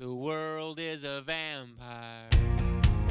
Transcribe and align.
The 0.00 0.14
world 0.14 0.78
is 0.78 1.02
a 1.02 1.24
vampire. 1.26 2.30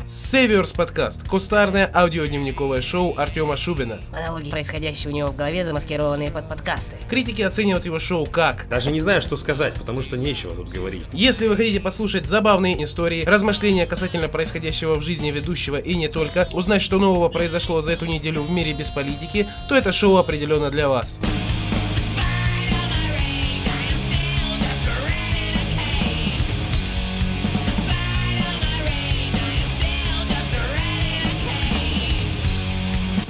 Северс 0.06 0.72
подкаст. 0.72 1.27
Кустарное 1.27 1.91
аудиодневниковое 1.94 2.79
шоу 2.79 3.13
Артема 3.17 3.57
Шубина. 3.57 3.99
Монологи, 4.10 4.49
происходящие 4.49 5.12
у 5.12 5.13
него 5.13 5.28
в 5.28 5.36
голове, 5.36 5.65
замаскированные 5.65 6.31
под 6.31 6.47
подкасты. 6.47 6.96
Критики 7.10 7.42
оценивают 7.42 7.84
его 7.84 8.00
шоу 8.00 8.26
как 8.26 8.70
Даже 8.70 8.89
не 8.89 9.02
знаю, 9.02 9.21
что 9.21 9.36
сказать, 9.36 9.73
потому 9.73 10.02
что 10.02 10.15
нечего 10.15 10.55
тут 10.55 10.70
говорить. 10.70 11.04
Если 11.12 11.50
вы 11.50 11.58
хотите 11.58 11.81
послушать 11.81 12.26
забавные 12.26 12.82
истории, 12.82 13.26
размышления 13.26 13.86
касательно 13.86 14.30
происходящего 14.30 14.96
в 14.96 15.04
жизни 15.04 15.30
ведущего 15.30 15.76
и 15.76 15.94
не 15.94 16.08
только, 16.08 16.48
узнать, 16.54 16.82
что 16.82 17.00
нового 17.00 17.28
произошло 17.28 17.82
за 17.82 17.92
эту 17.92 18.06
неделю 18.06 18.44
в 18.44 18.50
мире 18.50 18.72
без 18.72 18.92
политики, 18.92 19.46
то 19.68 19.76
это 19.76 19.92
шоу 19.92 20.16
определенно 20.16 20.72
для 20.72 20.88
вас. 20.88 21.20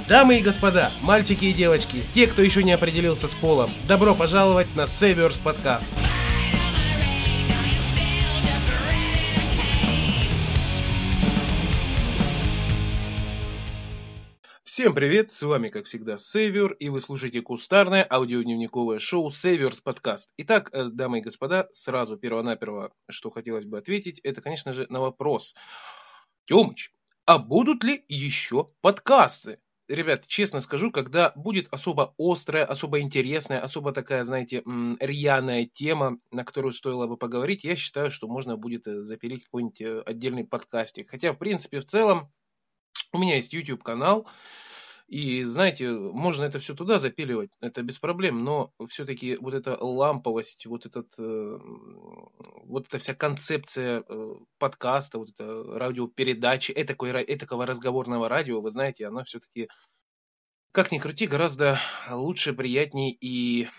Дамы 0.08 0.38
и 0.38 0.42
господа, 0.42 0.90
мальчики 1.02 1.44
и 1.44 1.52
девочки, 1.52 2.02
те, 2.14 2.26
кто 2.26 2.40
еще 2.40 2.64
не 2.64 2.72
определился 2.72 3.28
с 3.28 3.34
полом, 3.34 3.70
добро 3.86 4.14
пожаловать 4.14 4.74
на 4.74 4.86
Северс 4.86 5.38
подкаст. 5.38 5.92
Всем 14.64 14.94
привет, 14.94 15.30
с 15.30 15.42
вами, 15.42 15.68
как 15.68 15.84
всегда, 15.84 16.16
Север, 16.16 16.72
и 16.72 16.88
вы 16.88 17.00
слушаете 17.00 17.42
кустарное 17.42 18.06
аудиодневниковое 18.10 18.98
шоу 18.98 19.30
Северс 19.30 19.82
подкаст. 19.82 20.30
Итак, 20.38 20.70
э, 20.72 20.84
дамы 20.86 21.18
и 21.18 21.20
господа, 21.20 21.68
сразу 21.70 22.16
перво-наперво, 22.16 22.92
что 23.10 23.30
хотелось 23.30 23.66
бы 23.66 23.76
ответить, 23.76 24.20
это, 24.20 24.40
конечно 24.40 24.72
же, 24.72 24.86
на 24.88 25.02
вопрос. 25.02 25.54
Тёмыч, 26.46 26.92
а 27.26 27.36
будут 27.36 27.84
ли 27.84 28.06
еще 28.08 28.70
подкасты? 28.80 29.58
Ребят, 29.88 30.26
честно 30.26 30.60
скажу, 30.60 30.90
когда 30.90 31.32
будет 31.34 31.66
особо 31.70 32.14
острая, 32.18 32.66
особо 32.66 33.00
интересная, 33.00 33.60
особо 33.60 33.92
такая, 33.92 34.22
знаете, 34.22 34.62
рьяная 35.00 35.64
тема, 35.64 36.18
на 36.30 36.44
которую 36.44 36.72
стоило 36.72 37.06
бы 37.06 37.16
поговорить, 37.16 37.64
я 37.64 37.74
считаю, 37.74 38.10
что 38.10 38.28
можно 38.28 38.58
будет 38.58 38.86
э, 38.86 39.02
запилить 39.02 39.44
какой-нибудь 39.44 39.80
э, 39.80 40.00
отдельный 40.04 40.44
подкастик. 40.44 41.08
Хотя, 41.08 41.32
в 41.32 41.38
принципе, 41.38 41.80
в 41.80 41.86
целом, 41.86 42.30
у 43.12 43.18
меня 43.18 43.36
есть 43.36 43.54
YouTube-канал, 43.54 44.28
и, 45.08 45.42
знаете, 45.42 45.90
можно 45.90 46.44
это 46.44 46.58
все 46.58 46.74
туда 46.74 46.98
запиливать, 46.98 47.56
это 47.62 47.82
без 47.82 47.98
проблем, 47.98 48.44
но 48.44 48.74
все-таки 48.88 49.36
вот 49.36 49.54
эта 49.54 49.82
ламповость, 49.82 50.66
вот 50.66 50.84
этот, 50.84 51.14
э, 51.18 51.58
вот 52.64 52.86
эта 52.86 52.98
вся 52.98 53.14
концепция 53.14 54.04
э, 54.06 54.34
подкаста, 54.58 55.18
вот 55.18 55.30
эта 55.30 55.62
радиопередачи, 55.78 56.72
этакой, 56.76 57.10
этакого 57.26 57.64
разговорного 57.64 58.28
радио, 58.28 58.60
вы 58.60 58.68
знаете, 58.68 59.06
она 59.06 59.24
все-таки, 59.24 59.70
как 60.72 60.92
ни 60.92 60.98
крути, 60.98 61.26
гораздо 61.26 61.80
лучше, 62.10 62.52
приятнее 62.52 63.16
и 63.18 63.70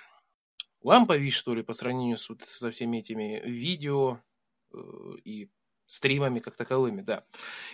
ламповей, 0.82 1.30
что 1.30 1.54
ли, 1.54 1.62
по 1.62 1.74
сравнению 1.74 2.18
с, 2.18 2.28
вот, 2.30 2.42
со 2.42 2.72
всеми 2.72 2.98
этими 2.98 3.40
видео 3.46 4.20
э, 4.74 4.78
и 5.24 5.52
стримами 5.90 6.38
как 6.38 6.56
таковыми, 6.56 7.02
да. 7.02 7.26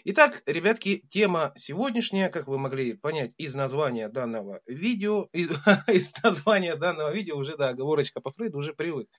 Итак, 0.05 0.41
ребятки, 0.45 1.05
тема 1.09 1.51
сегодняшняя, 1.57 2.29
как 2.29 2.47
вы 2.47 2.57
могли 2.57 2.93
понять 2.93 3.33
из 3.37 3.55
названия 3.55 4.07
данного 4.07 4.61
видео, 4.65 5.27
из, 5.33 5.49
из 5.87 6.13
названия 6.23 6.77
данного 6.77 7.13
видео 7.13 7.35
уже, 7.35 7.57
да, 7.57 7.69
оговорочка 7.69 8.21
по 8.21 8.31
Фрейду, 8.31 8.57
уже 8.57 8.73
привык. 8.73 9.09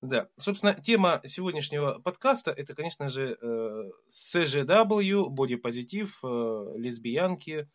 Да, 0.00 0.30
собственно, 0.38 0.72
тема 0.72 1.20
сегодняшнего 1.24 1.98
подкаста 1.98 2.50
это, 2.50 2.74
конечно 2.74 3.10
же, 3.10 3.36
э, 3.38 3.90
CGW, 4.08 5.28
бодипозитив, 5.28 6.18
э, 6.24 6.72
лесбиянки, 6.76 7.68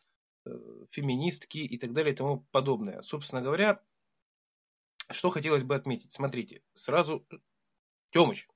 э, 0.45 0.49
феминистки 0.89 1.59
и 1.59 1.77
так 1.77 1.93
далее 1.93 2.13
и 2.13 2.17
тому 2.17 2.47
подобное. 2.51 3.01
Собственно 3.01 3.43
говоря, 3.43 3.79
что 5.11 5.29
хотелось 5.29 5.63
бы 5.63 5.75
отметить. 5.75 6.11
Смотрите, 6.11 6.63
сразу, 6.73 7.23
Тёмыч, 8.09 8.47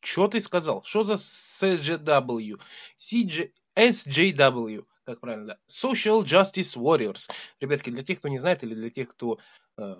что 0.00 0.28
ты 0.28 0.40
сказал? 0.40 0.82
Что 0.82 1.02
за 1.02 1.14
CGW? 1.14 2.60
CG... 2.98 3.52
SJW, 3.76 4.84
как 5.04 5.20
правильно, 5.20 5.46
да. 5.46 5.58
Social 5.68 6.22
Justice 6.22 6.76
Warriors. 6.76 7.30
Ребятки, 7.60 7.90
для 7.90 8.02
тех, 8.02 8.18
кто 8.18 8.28
не 8.28 8.38
знает, 8.38 8.62
или 8.64 8.74
для 8.74 8.90
тех, 8.90 9.08
кто 9.08 9.38
э, 9.78 9.94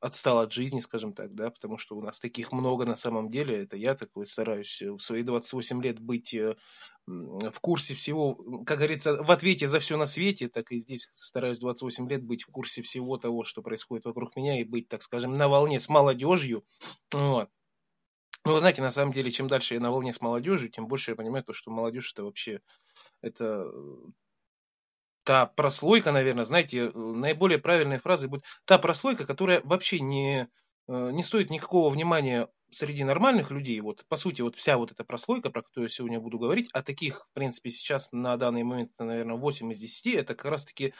отстал 0.00 0.38
от 0.38 0.52
жизни, 0.52 0.80
скажем 0.80 1.12
так, 1.12 1.34
да, 1.34 1.50
потому 1.50 1.76
что 1.76 1.96
у 1.96 2.02
нас 2.02 2.20
таких 2.20 2.52
много 2.52 2.86
на 2.86 2.96
самом 2.96 3.28
деле. 3.28 3.62
Это 3.62 3.76
я 3.76 3.94
такой 3.94 4.26
стараюсь 4.26 4.82
в 4.82 4.98
свои 4.98 5.22
28 5.22 5.82
лет 5.82 6.00
быть 6.00 6.32
э, 6.34 6.56
в 7.06 7.60
курсе 7.60 7.94
всего, 7.94 8.34
как 8.64 8.78
говорится, 8.78 9.22
в 9.22 9.30
ответе 9.30 9.66
за 9.66 9.80
все 9.80 9.96
на 9.96 10.06
свете, 10.06 10.48
так 10.48 10.72
и 10.72 10.78
здесь 10.78 11.10
стараюсь 11.12 11.58
28 11.58 12.08
лет 12.08 12.22
быть 12.24 12.44
в 12.44 12.50
курсе 12.50 12.82
всего 12.82 13.18
того, 13.18 13.44
что 13.44 13.62
происходит 13.62 14.06
вокруг 14.06 14.36
меня, 14.36 14.60
и 14.60 14.64
быть, 14.64 14.88
так 14.88 15.02
скажем, 15.02 15.36
на 15.36 15.48
волне 15.48 15.78
с 15.78 15.88
молодежью. 15.88 16.64
Вот. 17.12 17.50
Ну, 18.44 18.54
вы 18.54 18.60
знаете, 18.60 18.80
на 18.82 18.90
самом 18.90 19.12
деле, 19.12 19.30
чем 19.30 19.48
дальше 19.48 19.74
я 19.74 19.80
на 19.80 19.90
волне 19.90 20.12
с 20.12 20.20
молодежью, 20.20 20.70
тем 20.70 20.86
больше 20.86 21.10
я 21.12 21.16
понимаю 21.16 21.44
то, 21.44 21.52
что 21.52 21.70
молодежь 21.70 22.12
это 22.12 22.24
вообще 22.24 22.60
это 23.22 23.64
та 25.24 25.46
прослойка, 25.46 26.12
наверное, 26.12 26.44
знаете, 26.44 26.90
наиболее 26.94 27.58
правильной 27.58 27.98
фразой 27.98 28.28
будет 28.28 28.44
та 28.64 28.78
прослойка, 28.78 29.26
которая 29.26 29.60
вообще 29.64 30.00
не, 30.00 30.48
э, 30.88 31.10
не 31.12 31.22
стоит 31.22 31.50
никакого 31.50 31.90
внимания 31.90 32.48
среди 32.70 33.04
нормальных 33.04 33.50
людей. 33.50 33.80
Вот, 33.80 34.04
по 34.08 34.16
сути, 34.16 34.42
вот 34.42 34.56
вся 34.56 34.78
вот 34.78 34.92
эта 34.92 35.04
прослойка, 35.04 35.50
про 35.50 35.62
которую 35.62 35.88
я 35.88 35.92
сегодня 35.92 36.20
буду 36.20 36.38
говорить, 36.38 36.68
а 36.72 36.82
таких, 36.82 37.26
в 37.30 37.34
принципе, 37.34 37.70
сейчас 37.70 38.08
на 38.12 38.36
данный 38.36 38.62
момент, 38.62 38.92
наверное, 38.98 39.36
8 39.36 39.70
из 39.72 39.78
10, 39.78 40.14
это 40.14 40.34
как 40.34 40.50
раз-таки 40.50 40.94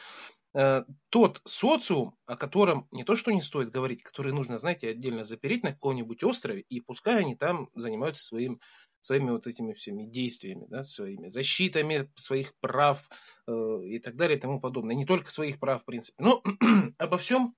э, 0.53 0.83
тот 1.09 1.41
социум, 1.45 2.15
о 2.25 2.35
котором 2.35 2.87
не 2.91 3.03
то 3.03 3.15
что 3.15 3.31
не 3.31 3.41
стоит 3.41 3.69
говорить, 3.69 4.03
который 4.03 4.33
нужно, 4.33 4.57
знаете, 4.57 4.89
отдельно 4.89 5.23
запереть 5.23 5.63
на 5.63 5.71
каком-нибудь 5.71 6.23
острове, 6.23 6.61
и 6.61 6.81
пускай 6.81 7.19
они 7.19 7.35
там 7.35 7.69
занимаются 7.75 8.23
своим, 8.23 8.59
своими 8.99 9.31
вот 9.31 9.47
этими 9.47 9.73
всеми 9.73 10.03
действиями, 10.03 10.65
да, 10.69 10.83
своими 10.83 11.27
защитами 11.27 12.11
своих 12.15 12.55
прав 12.59 13.09
э, 13.47 13.51
и 13.85 13.99
так 13.99 14.15
далее 14.15 14.37
и 14.37 14.41
тому 14.41 14.59
подобное. 14.59 14.95
Не 14.95 15.05
только 15.05 15.31
своих 15.31 15.59
прав, 15.59 15.81
в 15.81 15.85
принципе, 15.85 16.23
но 16.23 16.43
обо 16.97 17.17
всем 17.17 17.55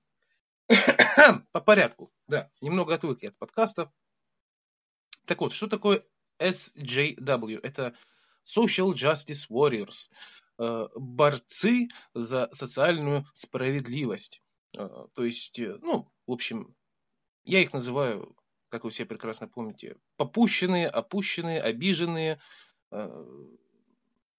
по 1.52 1.60
порядку. 1.60 2.12
Да, 2.26 2.50
немного 2.60 2.94
отвык 2.94 3.22
я 3.22 3.30
от 3.30 3.38
подкастов. 3.38 3.90
Так 5.26 5.40
вот, 5.40 5.52
что 5.52 5.66
такое 5.68 6.04
SJW? 6.38 7.60
Это 7.62 7.94
Social 8.44 8.92
Justice 8.92 9.48
Warriors 9.50 10.10
борцы 10.58 11.88
за 12.14 12.48
социальную 12.52 13.26
справедливость. 13.32 14.42
Э, 14.76 14.88
То 15.14 15.24
есть, 15.24 15.58
э, 15.58 15.78
ну, 15.82 16.10
в 16.26 16.32
общем, 16.32 16.74
я 17.44 17.60
их 17.60 17.72
называю, 17.72 18.36
как 18.68 18.84
вы 18.84 18.90
все 18.90 19.06
прекрасно 19.06 19.48
помните, 19.48 19.96
попущенные, 20.16 20.88
опущенные, 20.88 21.60
обиженные, 21.60 22.40
э, 22.92 23.24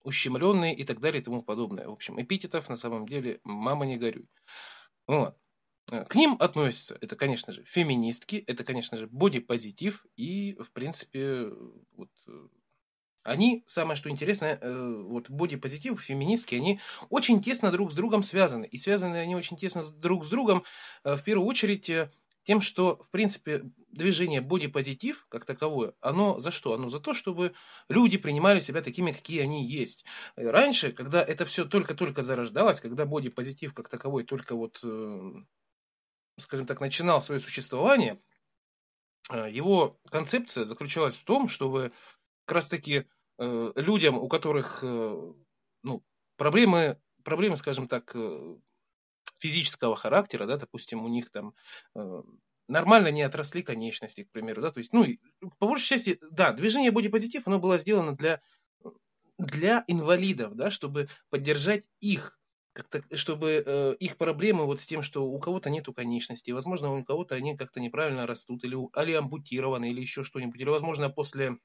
ущемленные 0.03 0.75
и 0.75 0.83
так 0.83 0.99
далее 0.99 1.21
и 1.21 1.23
тому 1.23 1.41
подобное. 1.41 1.87
В 1.87 1.93
общем, 1.93 2.21
эпитетов 2.21 2.69
на 2.69 2.75
самом 2.75 3.07
деле 3.07 3.39
мама 3.43 3.85
не 3.85 3.97
горюй. 3.97 4.29
Вот. 5.07 5.37
Э, 5.91 6.05
К 6.05 6.15
ним 6.15 6.37
относятся, 6.39 6.97
это, 7.01 7.15
конечно 7.15 7.53
же, 7.53 7.63
феминистки, 7.65 8.37
это, 8.47 8.63
конечно 8.63 8.97
же, 8.97 9.07
бодипозитив 9.07 10.05
и, 10.15 10.55
в 10.59 10.71
принципе, 10.71 11.49
вот, 11.91 12.09
э, 12.27 12.47
они, 13.25 13.63
самое 13.65 13.97
что 13.97 14.09
интересное, 14.09 14.59
э, 14.61 15.03
вот 15.07 15.29
бодипозитив, 15.29 15.99
феминистки, 15.99 16.55
они 16.55 16.79
очень 17.09 17.41
тесно 17.41 17.71
друг 17.71 17.91
с 17.91 17.95
другом 17.95 18.21
связаны. 18.21 18.65
И 18.65 18.77
связаны 18.77 19.17
они 19.17 19.35
очень 19.35 19.57
тесно 19.57 19.83
друг 19.83 20.25
с 20.25 20.29
другом, 20.29 20.63
э, 21.03 21.15
в 21.15 21.23
первую 21.23 21.47
очередь, 21.47 21.89
э, 21.89 22.11
тем, 22.43 22.61
что, 22.61 22.97
в 23.03 23.09
принципе, 23.09 23.63
движение 23.87 24.41
бодипозитив, 24.41 25.25
как 25.29 25.45
таковое, 25.45 25.93
оно 26.01 26.39
за 26.39 26.51
что? 26.51 26.75
Оно 26.75 26.87
за 26.87 26.99
то, 26.99 27.15
чтобы 27.15 27.55
люди 27.89 28.19
принимали 28.19 28.59
себя 28.59 28.83
такими, 28.83 29.11
какие 29.11 29.41
они 29.41 29.65
есть. 29.65 30.05
Раньше, 30.35 30.91
когда 30.91 31.23
это 31.23 31.47
все 31.47 31.65
только-только 31.65 32.21
зарождалось, 32.21 32.79
когда 32.79 33.07
бодипозитив 33.07 33.73
как 33.73 33.89
таковой 33.89 34.23
только 34.23 34.55
вот, 34.55 34.77
скажем 36.37 36.67
так, 36.67 36.81
начинал 36.81 37.19
свое 37.19 37.39
существование, 37.39 38.19
его 39.31 39.99
концепция 40.11 40.65
заключалась 40.65 41.17
в 41.17 41.23
том, 41.23 41.47
чтобы 41.47 41.93
как 42.45 42.55
раз-таки 42.57 43.05
э, 43.39 43.71
людям, 43.75 44.17
у 44.17 44.27
которых 44.27 44.79
э, 44.83 45.33
ну, 45.83 46.03
проблемы, 46.37 46.99
проблемы, 47.23 47.55
скажем 47.55 47.87
так, 47.87 48.11
э, 48.15 48.55
физического 49.39 49.95
характера, 49.95 50.45
да, 50.45 50.57
допустим, 50.57 51.03
у 51.03 51.07
них 51.09 51.29
там 51.31 51.53
нормально 52.67 53.11
не 53.11 53.21
отросли 53.21 53.61
конечности, 53.61 54.23
к 54.23 54.31
примеру, 54.31 54.61
да, 54.61 54.71
то 54.71 54.79
есть, 54.79 54.93
ну, 54.93 55.05
по 55.59 55.67
большей 55.67 55.87
части, 55.87 56.19
да, 56.31 56.51
движение 56.51 56.91
бодипозитив, 56.91 57.47
оно 57.47 57.59
было 57.59 57.77
сделано 57.77 58.15
для, 58.15 58.41
для 59.37 59.83
инвалидов, 59.87 60.55
да, 60.55 60.71
чтобы 60.71 61.07
поддержать 61.29 61.85
их, 61.99 62.39
как-то, 62.73 63.03
чтобы 63.15 63.63
э, 63.65 63.95
их 63.99 64.17
проблемы 64.17 64.65
вот 64.65 64.79
с 64.79 64.85
тем, 64.85 65.01
что 65.01 65.25
у 65.25 65.39
кого-то 65.39 65.69
нету 65.69 65.93
конечностей, 65.93 66.51
возможно, 66.51 66.91
у 66.93 67.03
кого-то 67.05 67.35
они 67.35 67.55
как-то 67.55 67.79
неправильно 67.79 68.27
растут, 68.27 68.63
или, 68.63 68.75
или 68.75 69.13
ампутированы, 69.13 69.91
или 69.91 70.01
еще 70.01 70.23
что-нибудь, 70.23 70.59
или, 70.59 70.69
возможно, 70.69 71.09
после 71.09 71.57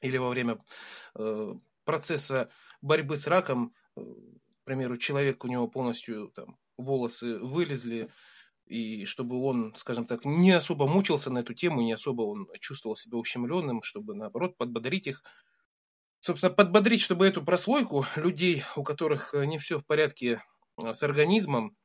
или 0.00 0.16
во 0.16 0.30
время 0.30 0.58
э, 1.14 1.54
процесса 1.84 2.50
борьбы 2.80 3.16
с 3.16 3.26
раком, 3.26 3.74
э, 3.96 4.00
к 4.00 4.64
примеру, 4.64 4.96
человек, 4.96 5.44
у 5.44 5.48
него 5.48 5.68
полностью 5.68 6.28
там 6.28 6.58
волосы 6.76 7.38
вылезли, 7.38 8.10
и 8.66 9.04
чтобы 9.04 9.42
он, 9.42 9.74
скажем 9.74 10.06
так, 10.06 10.24
не 10.24 10.52
особо 10.52 10.86
мучился 10.86 11.30
на 11.30 11.38
эту 11.38 11.54
тему, 11.54 11.82
не 11.82 11.92
особо 11.92 12.22
он 12.22 12.48
чувствовал 12.60 12.96
себя 12.96 13.18
ущемленным, 13.18 13.82
чтобы, 13.82 14.14
наоборот, 14.14 14.56
подбодрить 14.56 15.08
их. 15.08 15.22
Собственно, 16.20 16.52
подбодрить, 16.52 17.00
чтобы 17.00 17.26
эту 17.26 17.42
прослойку 17.42 18.06
людей, 18.16 18.62
у 18.76 18.84
которых 18.84 19.34
не 19.34 19.58
все 19.58 19.78
в 19.78 19.86
порядке 19.86 20.42
э, 20.82 20.92
с 20.92 21.02
организмом, 21.02 21.76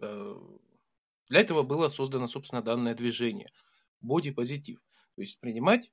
э, 0.00 0.34
для 1.28 1.40
этого 1.40 1.62
было 1.62 1.88
создано, 1.88 2.26
собственно, 2.26 2.62
данное 2.62 2.94
движение– 2.94 3.50
бодипозитив. 4.00 4.80
То 5.14 5.20
есть 5.22 5.38
принимать 5.40 5.86
э, 5.86 5.90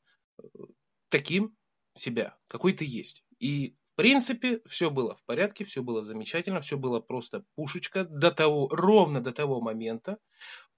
таким 1.09 1.55
себя, 1.95 2.37
какой 2.47 2.73
ты 2.73 2.85
есть. 2.85 3.23
И 3.39 3.75
в 3.93 3.95
принципе, 3.95 4.59
все 4.65 4.89
было 4.89 5.15
в 5.15 5.23
порядке, 5.25 5.65
все 5.65 5.83
было 5.83 6.01
замечательно, 6.01 6.61
все 6.61 6.77
было 6.77 6.99
просто 6.99 7.45
пушечка 7.55 8.05
до 8.05 8.31
того, 8.31 8.67
ровно 8.71 9.21
до 9.21 9.31
того 9.31 9.61
момента, 9.61 10.17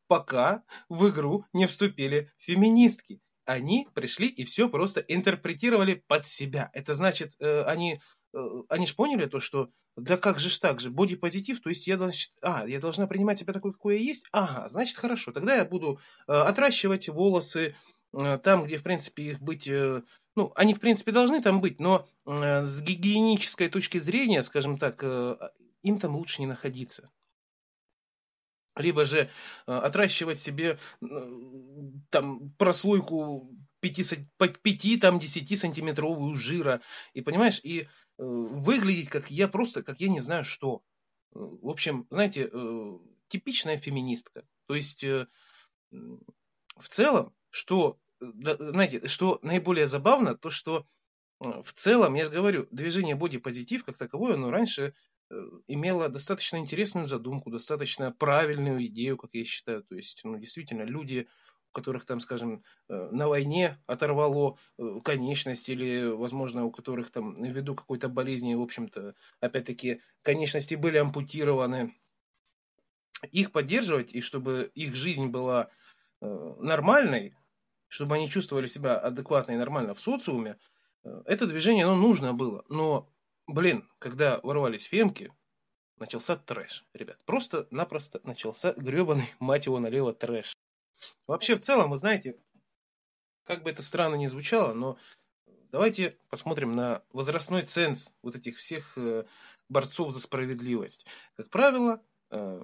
пока 0.07 0.63
в 0.89 1.07
игру 1.07 1.45
не 1.53 1.65
вступили 1.65 2.31
феминистки. 2.37 3.21
Они 3.45 3.87
пришли 3.93 4.27
и 4.27 4.43
все 4.43 4.67
просто 4.67 4.99
интерпретировали 4.99 6.03
под 6.07 6.25
себя. 6.25 6.69
Это 6.73 6.93
значит, 6.93 7.35
э, 7.39 7.61
они, 7.61 8.01
э, 8.33 8.37
они 8.67 8.85
же 8.85 8.95
поняли 8.95 9.27
то, 9.27 9.39
что 9.39 9.69
да 9.95 10.17
как 10.17 10.39
же 10.39 10.49
ж 10.49 10.57
так 10.59 10.81
же, 10.81 10.89
бодипозитив, 10.89 11.61
то 11.61 11.69
есть 11.69 11.87
я, 11.87 11.97
значит, 11.97 12.33
а, 12.41 12.67
я 12.67 12.79
должна 12.79 13.07
принимать 13.07 13.39
себя 13.39 13.53
такой, 13.53 13.71
какой 13.71 13.95
я 13.95 14.01
есть? 14.01 14.25
Ага, 14.33 14.67
значит, 14.67 14.97
хорошо, 14.97 15.31
тогда 15.31 15.55
я 15.55 15.63
буду 15.63 15.99
э, 16.27 16.33
отращивать 16.33 17.07
волосы 17.07 17.75
там, 18.15 18.63
где, 18.63 18.77
в 18.77 18.83
принципе, 18.83 19.23
их 19.23 19.41
быть... 19.41 19.67
Э, 19.67 20.01
ну, 20.35 20.51
они, 20.55 20.73
в 20.73 20.79
принципе, 20.79 21.11
должны 21.11 21.41
там 21.41 21.61
быть, 21.61 21.79
но 21.79 22.07
э, 22.25 22.63
с 22.63 22.81
гигиенической 22.81 23.69
точки 23.69 23.97
зрения, 23.97 24.41
скажем 24.43 24.77
так, 24.77 25.03
э, 25.03 25.37
им 25.83 25.99
там 25.99 26.15
лучше 26.15 26.41
не 26.41 26.47
находиться. 26.47 27.09
Либо 28.77 29.05
же 29.05 29.29
э, 29.67 29.71
отращивать 29.71 30.39
себе 30.39 30.77
э, 31.01 31.05
там 32.09 32.51
прослойку 32.57 33.49
5, 33.81 34.99
там 34.99 35.19
10 35.19 35.59
сантиметровую 35.59 36.35
жира. 36.35 36.81
И 37.13 37.21
понимаешь, 37.21 37.59
и 37.63 37.81
э, 37.81 37.87
выглядеть 38.17 39.09
как 39.09 39.31
я 39.31 39.47
просто, 39.47 39.83
как 39.83 40.01
я 40.01 40.09
не 40.09 40.19
знаю 40.19 40.43
что. 40.43 40.83
В 41.31 41.69
общем, 41.69 42.07
знаете, 42.09 42.49
э, 42.51 42.97
типичная 43.27 43.77
феминистка. 43.77 44.45
То 44.67 44.75
есть, 44.75 45.03
э, 45.03 45.27
в 45.91 46.87
целом, 46.89 47.33
что 47.49 47.99
знаете, 48.33 49.07
что 49.07 49.39
наиболее 49.41 49.87
забавно, 49.87 50.35
то 50.35 50.49
что 50.49 50.85
э, 51.43 51.61
в 51.63 51.73
целом, 51.73 52.13
я 52.15 52.25
же 52.25 52.31
говорю, 52.31 52.67
движение 52.71 53.15
бодипозитив 53.15 53.85
как 53.85 53.97
таковое, 53.97 54.35
оно 54.35 54.51
раньше 54.51 54.93
э, 55.29 55.35
имело 55.67 56.09
достаточно 56.09 56.57
интересную 56.57 57.05
задумку, 57.05 57.51
достаточно 57.51 58.11
правильную 58.11 58.85
идею, 58.85 59.17
как 59.17 59.31
я 59.33 59.45
считаю. 59.45 59.83
То 59.83 59.95
есть, 59.95 60.21
ну, 60.23 60.37
действительно, 60.37 60.83
люди, 60.83 61.27
у 61.71 61.73
которых 61.73 62.05
там, 62.05 62.19
скажем, 62.19 62.63
э, 62.89 63.09
на 63.11 63.27
войне 63.27 63.79
оторвало 63.85 64.57
конечность, 65.03 65.69
или, 65.69 66.07
возможно, 66.07 66.65
у 66.65 66.71
которых 66.71 67.11
там 67.11 67.35
ввиду 67.35 67.75
какой-то 67.75 68.09
болезни, 68.09 68.55
в 68.55 68.61
общем-то, 68.61 69.15
опять-таки, 69.39 70.01
конечности 70.21 70.75
были 70.75 70.97
ампутированы, 70.97 71.93
их 73.31 73.51
поддерживать, 73.51 74.13
и 74.13 74.21
чтобы 74.21 74.71
их 74.75 74.95
жизнь 74.95 75.27
была 75.27 75.69
нормальной, 76.21 77.35
чтобы 77.95 78.15
они 78.15 78.29
чувствовали 78.29 78.67
себя 78.67 78.97
адекватно 78.97 79.53
и 79.53 79.57
нормально 79.57 79.95
в 79.95 80.01
социуме, 80.01 80.57
э, 81.03 81.21
это 81.25 81.47
движение, 81.47 81.85
оно 81.85 81.95
нужно 81.95 82.33
было. 82.33 82.65
Но, 82.67 83.09
блин, 83.47 83.89
когда 83.99 84.39
ворвались 84.43 84.83
фемки, 84.83 85.31
начался 85.97 86.35
трэш, 86.35 86.85
ребят. 86.93 87.17
Просто-напросто 87.25 88.19
начался 88.23 88.73
гребаный, 88.73 89.33
мать 89.39 89.65
его, 89.65 89.79
налево 89.79 90.13
трэш. 90.13 90.53
Вообще, 91.25 91.55
в 91.55 91.61
целом, 91.61 91.89
вы 91.89 91.97
знаете, 91.97 92.37
как 93.45 93.63
бы 93.63 93.69
это 93.69 93.81
странно 93.81 94.15
ни 94.15 94.27
звучало, 94.27 94.73
но 94.73 94.97
давайте 95.71 96.17
посмотрим 96.29 96.75
на 96.75 97.01
возрастной 97.13 97.61
ценз 97.61 98.11
вот 98.23 98.35
этих 98.35 98.57
всех 98.57 98.97
э, 98.97 99.25
борцов 99.69 100.11
за 100.11 100.19
справедливость. 100.19 101.05
Как 101.37 101.49
правило, 101.49 102.03
э, 102.29 102.61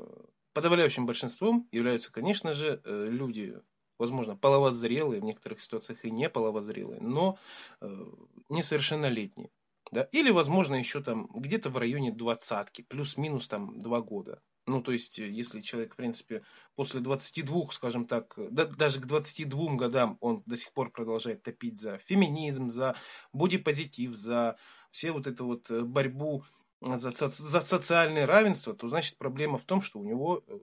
подавляющим 0.52 1.06
большинством 1.06 1.70
являются, 1.72 2.12
конечно 2.12 2.54
же, 2.54 2.82
люди 2.86 3.62
возможно, 4.02 4.36
половозрелые, 4.36 5.22
в 5.22 5.24
некоторых 5.24 5.62
ситуациях 5.62 6.04
и 6.04 6.10
не 6.10 6.28
половозрелые, 6.28 7.00
но 7.00 7.38
э, 7.82 8.06
несовершеннолетние. 8.50 9.52
Да? 9.92 10.10
Или, 10.12 10.32
возможно, 10.32 10.74
еще 10.74 11.04
там 11.04 11.28
где-то 11.34 11.70
в 11.70 11.78
районе 11.78 12.12
двадцатки, 12.12 12.82
плюс-минус 12.82 13.48
там 13.48 13.80
два 13.80 14.02
года. 14.02 14.42
Ну, 14.66 14.82
то 14.82 14.92
есть, 14.92 15.20
э, 15.20 15.30
если 15.30 15.62
человек, 15.62 15.94
в 15.94 15.98
принципе, 15.98 16.42
после 16.76 17.00
22, 17.00 17.68
скажем 17.72 18.08
так, 18.08 18.34
да, 18.50 18.66
даже 18.66 19.00
к 19.00 19.06
22 19.06 19.76
годам 19.76 20.18
он 20.20 20.42
до 20.48 20.58
сих 20.58 20.74
пор 20.74 20.92
продолжает 20.92 21.44
топить 21.44 21.80
за 21.80 22.00
феминизм, 22.00 22.70
за 22.70 22.96
бодипозитив, 23.34 24.16
за 24.16 24.58
все 24.90 25.12
вот 25.12 25.28
эту 25.28 25.46
вот 25.46 25.70
э, 25.70 25.82
борьбу 25.82 26.44
за, 26.82 27.12
за 27.12 27.62
социальное 27.62 28.26
равенство, 28.26 28.74
то 28.74 28.88
значит 28.88 29.20
проблема 29.20 29.60
в 29.60 29.66
том, 29.66 29.82
что 29.82 30.00
у 30.00 30.04
него 30.04 30.44
э, 30.48 30.58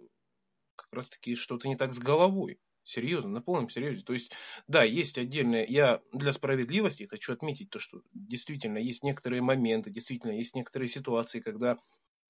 как 0.74 0.88
раз-таки 0.92 1.34
что-то 1.36 1.68
не 1.68 1.76
так 1.76 1.94
с 1.94 1.98
головой. 1.98 2.58
Серьезно, 2.88 3.30
на 3.30 3.42
полном 3.42 3.68
серьезе. 3.68 4.00
То 4.00 4.14
есть, 4.14 4.32
да, 4.66 4.82
есть 4.82 5.18
отдельное... 5.18 5.66
Я 5.66 6.00
для 6.14 6.32
справедливости 6.32 7.02
хочу 7.02 7.34
отметить 7.34 7.68
то, 7.68 7.78
что 7.78 8.00
действительно 8.14 8.78
есть 8.78 9.04
некоторые 9.04 9.42
моменты, 9.42 9.90
действительно 9.90 10.32
есть 10.32 10.54
некоторые 10.54 10.88
ситуации, 10.88 11.40
когда 11.40 11.76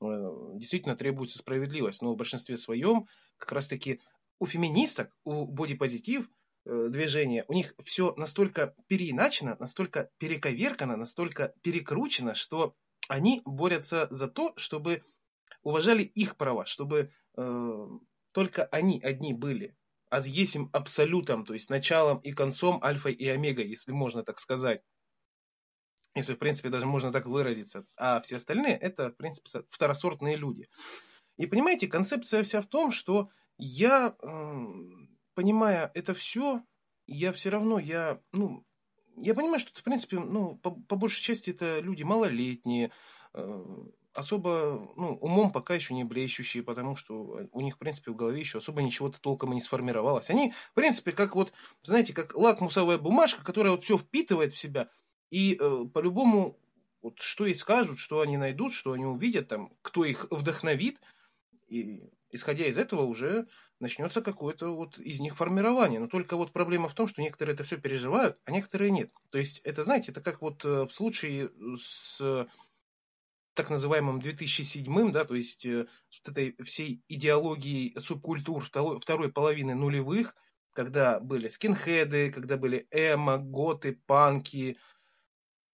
э, 0.00 0.06
действительно 0.56 0.96
требуется 0.96 1.38
справедливость. 1.38 2.02
Но 2.02 2.12
в 2.12 2.16
большинстве 2.16 2.56
своем 2.56 3.06
как 3.37 3.52
раз-таки 3.52 4.00
у 4.40 4.46
феминисток, 4.46 5.16
у 5.22 5.46
бодипозитив 5.46 6.28
э, 6.64 6.88
движения, 6.88 7.44
у 7.46 7.52
них 7.52 7.75
все 7.84 8.12
настолько 8.16 8.75
переиначено, 8.88 9.56
настолько 9.60 10.10
перековеркано, 10.19 10.96
настолько 10.96 11.55
перекручено, 11.62 12.34
что 12.34 12.75
они 13.08 13.43
борются 13.44 14.08
за 14.10 14.26
то, 14.26 14.55
чтобы 14.56 15.05
уважали 15.62 16.02
их 16.02 16.37
права, 16.37 16.66
чтобы 16.66 17.12
э, 17.37 17.87
только 18.32 18.64
они 18.64 19.00
одни 19.00 19.32
были 19.34 19.78
а 20.10 20.20
есим 20.20 20.70
абсолютом, 20.72 21.44
то 21.44 21.55
есть 21.55 21.70
началом 21.70 22.19
и 22.19 22.32
концом, 22.32 22.82
альфой 22.82 23.12
и 23.12 23.28
омегой, 23.28 23.69
если 23.69 23.93
можно 23.93 24.22
так 24.22 24.38
сказать. 24.38 24.82
Если, 26.15 26.34
в 26.34 26.38
принципе, 26.38 26.70
даже 26.70 26.86
можно 26.86 27.12
так 27.12 27.27
выразиться. 27.27 27.86
А 27.96 28.20
все 28.20 28.36
остальные– 28.36 28.77
это, 28.81 29.10
в 29.10 29.17
принципе, 29.17 29.65
второсортные 29.70 30.36
люди. 30.36 30.69
И 31.36 31.46
понимаете, 31.46 31.86
концепция 31.86 32.43
вся 32.43 32.60
в 32.60 32.67
том, 32.67 32.91
что 32.91 33.31
я, 33.58 34.17
понимая 35.34 35.91
это 35.94 36.15
все, 36.15 36.65
я 37.06 37.32
все 37.32 37.50
равно, 37.50 37.79
я, 37.79 38.20
ну, 38.32 38.65
я 39.17 39.34
понимаю, 39.34 39.58
что 39.58 39.70
это, 39.70 39.81
в 39.81 39.84
принципе, 39.84 40.19
ну, 40.19 40.56
по, 40.56 40.72
по 40.72 40.96
большей 40.96 41.22
части 41.22 41.50
это 41.50 41.81
люди 41.81 42.03
малолетние, 42.03 42.93
э, 43.34 43.65
особо 44.19 44.93
ну, 44.96 45.17
умом 45.20 45.53
пока 45.53 45.75
еще 45.75 45.94
не 45.94 46.03
блещущие, 46.03 46.65
потому 46.65 46.96
что 46.96 47.46
у 47.53 47.60
них, 47.60 47.77
в 47.77 47.79
принципе, 47.79 48.10
в 48.10 48.17
голове 48.17 48.41
еще 48.41 48.58
особо 48.58 48.82
ничего-то 48.82 49.20
толком 49.20 49.53
и 49.53 49.55
не 49.55 49.60
сформировалось. 49.60 50.29
Они, 50.29 50.53
в 50.72 50.75
принципе, 50.75 51.13
как 51.13 51.37
вот, 51.37 51.53
знаете, 51.82 52.13
как 52.13 52.34
лакмусовая 52.34 52.98
бумажка, 52.98 53.44
которая 53.44 53.72
вот 53.72 53.84
все 53.84 53.96
впитывает 53.96 54.53
в 54.53 54.58
себя, 54.58 54.89
и 55.31 55.56
э, 55.60 55.84
по-любому 55.94 56.58
вот 57.01 57.20
что 57.20 57.46
и 57.46 57.55
скажут, 57.55 58.01
что 58.01 58.20
они 58.20 58.37
найдут, 58.37 58.72
что 58.72 58.93
они 58.93 59.06
увидят, 59.06 59.46
там, 59.46 59.72
кто 59.82 60.05
их 60.05 60.27
вдохновит, 60.31 61.01
и 61.69 62.10
исходя 62.31 62.67
из 62.67 62.77
этого 62.77 63.03
уже 63.03 63.46
начнется 63.79 64.20
какое-то 64.20 64.75
вот 64.75 64.98
из 64.98 65.20
них 65.20 65.37
формирование. 65.37 66.01
Но 66.01 66.08
только 66.08 66.37
вот 66.37 66.53
проблема 66.53 66.89
в 66.89 66.94
том, 66.94 67.06
что 67.06 67.22
некоторые 67.22 67.55
это 67.55 67.63
все 67.63 67.77
переживают, 67.77 68.37
а 68.44 68.51
некоторые 68.51 68.91
нет. 68.91 69.13
То 69.31 69.39
есть 69.39 69.60
это, 69.60 69.84
знаете, 69.84 70.10
это 70.10 70.20
как 70.20 70.43
вот 70.43 70.65
э, 70.65 70.87
в 70.87 70.93
случае 70.93 71.51
с 71.77 72.48
так 73.58 73.70
называемым 73.70 74.20
2007, 74.20 75.10
да, 75.10 75.24
то 75.24 75.34
есть 75.34 75.67
э, 75.67 75.79
вот 75.79 76.29
этой 76.29 76.56
всей 76.62 77.03
идеологией 77.08 77.98
субкультур 77.98 78.62
второй, 78.65 79.00
второй 79.00 79.32
половины 79.32 79.74
нулевых, 79.74 80.36
когда 80.72 81.19
были 81.19 81.48
скинхеды, 81.48 82.31
когда 82.31 82.56
были 82.56 82.86
эмо, 82.93 83.36
готы, 83.36 84.00
панки. 84.06 84.79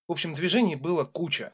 В 0.08 0.12
общем, 0.12 0.32
движений 0.32 0.76
было 0.76 1.04
куча. 1.04 1.52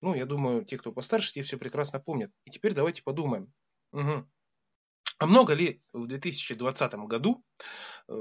Ну, 0.00 0.14
я 0.14 0.24
думаю, 0.24 0.64
те, 0.64 0.78
кто 0.78 0.92
постарше, 0.92 1.32
те 1.32 1.42
все 1.42 1.58
прекрасно 1.58 1.98
помнят. 1.98 2.30
И 2.44 2.50
теперь 2.52 2.72
давайте 2.72 3.02
подумаем. 3.02 3.52
Угу. 3.90 4.30
А 5.18 5.26
много 5.26 5.54
ли 5.54 5.82
в 5.92 6.06
2020 6.06 6.94
году 7.08 7.44
э, 8.06 8.14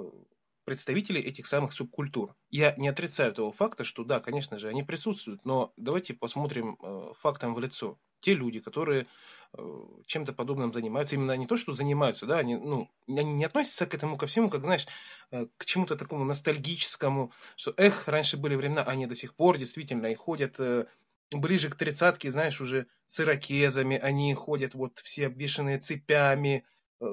представителей 0.69 1.19
этих 1.19 1.47
самых 1.47 1.73
субкультур. 1.73 2.35
Я 2.51 2.75
не 2.77 2.89
отрицаю 2.89 3.33
того 3.33 3.51
факта, 3.51 3.83
что 3.83 4.03
да, 4.03 4.19
конечно 4.19 4.59
же, 4.59 4.67
они 4.67 4.83
присутствуют, 4.83 5.43
но 5.43 5.73
давайте 5.77 6.13
посмотрим 6.13 6.77
э, 6.79 7.13
фактам 7.19 7.55
в 7.55 7.59
лицо. 7.59 7.97
те 8.19 8.35
люди, 8.35 8.59
которые 8.59 9.07
э, 9.53 9.57
чем-то 10.05 10.31
подобным 10.33 10.71
занимаются, 10.71 11.15
именно 11.15 11.35
не 11.37 11.47
то, 11.47 11.57
что 11.57 11.71
занимаются, 11.71 12.27
да, 12.27 12.37
они, 12.37 12.55
ну, 12.55 12.87
они 13.07 13.33
не 13.33 13.45
относятся 13.45 13.87
к 13.87 13.95
этому 13.95 14.15
ко 14.15 14.27
всему, 14.27 14.51
как, 14.51 14.63
знаешь, 14.63 14.85
э, 15.31 15.47
к 15.57 15.65
чему-то 15.65 15.95
такому 15.95 16.23
ностальгическому, 16.23 17.31
что, 17.55 17.73
эх, 17.77 18.07
раньше 18.07 18.37
были 18.37 18.53
времена, 18.53 18.83
они 18.83 19.07
до 19.07 19.15
сих 19.15 19.33
пор 19.33 19.57
действительно 19.57 20.05
и 20.05 20.13
ходят 20.13 20.59
э, 20.59 20.85
ближе 21.31 21.69
к 21.69 21.75
тридцатке, 21.77 22.29
знаешь, 22.29 22.61
уже 22.61 22.85
с 23.07 23.19
ирокезами, 23.19 23.97
они 23.97 24.35
ходят 24.35 24.75
вот 24.75 24.99
все 24.99 25.25
обвешанные 25.25 25.79
цепями, 25.79 26.63
э, 27.01 27.05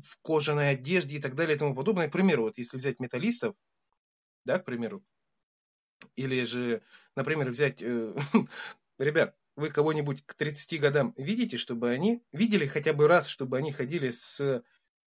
в 0.00 0.16
кожаной 0.22 0.70
одежде 0.70 1.16
и 1.16 1.20
так 1.20 1.34
далее 1.34 1.56
и 1.56 1.58
тому 1.58 1.74
подобное. 1.74 2.08
К 2.08 2.12
примеру, 2.12 2.44
вот 2.44 2.58
если 2.58 2.76
взять 2.76 3.00
металлистов, 3.00 3.54
да, 4.44 4.58
к 4.58 4.64
примеру, 4.64 5.04
или 6.16 6.44
же, 6.44 6.82
например, 7.16 7.50
взять, 7.50 7.82
э, 7.82 8.14
ребят, 8.98 9.36
вы 9.56 9.70
кого-нибудь 9.70 10.24
к 10.24 10.34
30 10.34 10.80
годам 10.80 11.14
видите, 11.16 11.56
чтобы 11.56 11.90
они, 11.90 12.22
видели 12.32 12.66
хотя 12.66 12.92
бы 12.92 13.06
раз, 13.06 13.26
чтобы 13.26 13.58
они 13.58 13.72
ходили 13.72 14.10
с 14.10 14.64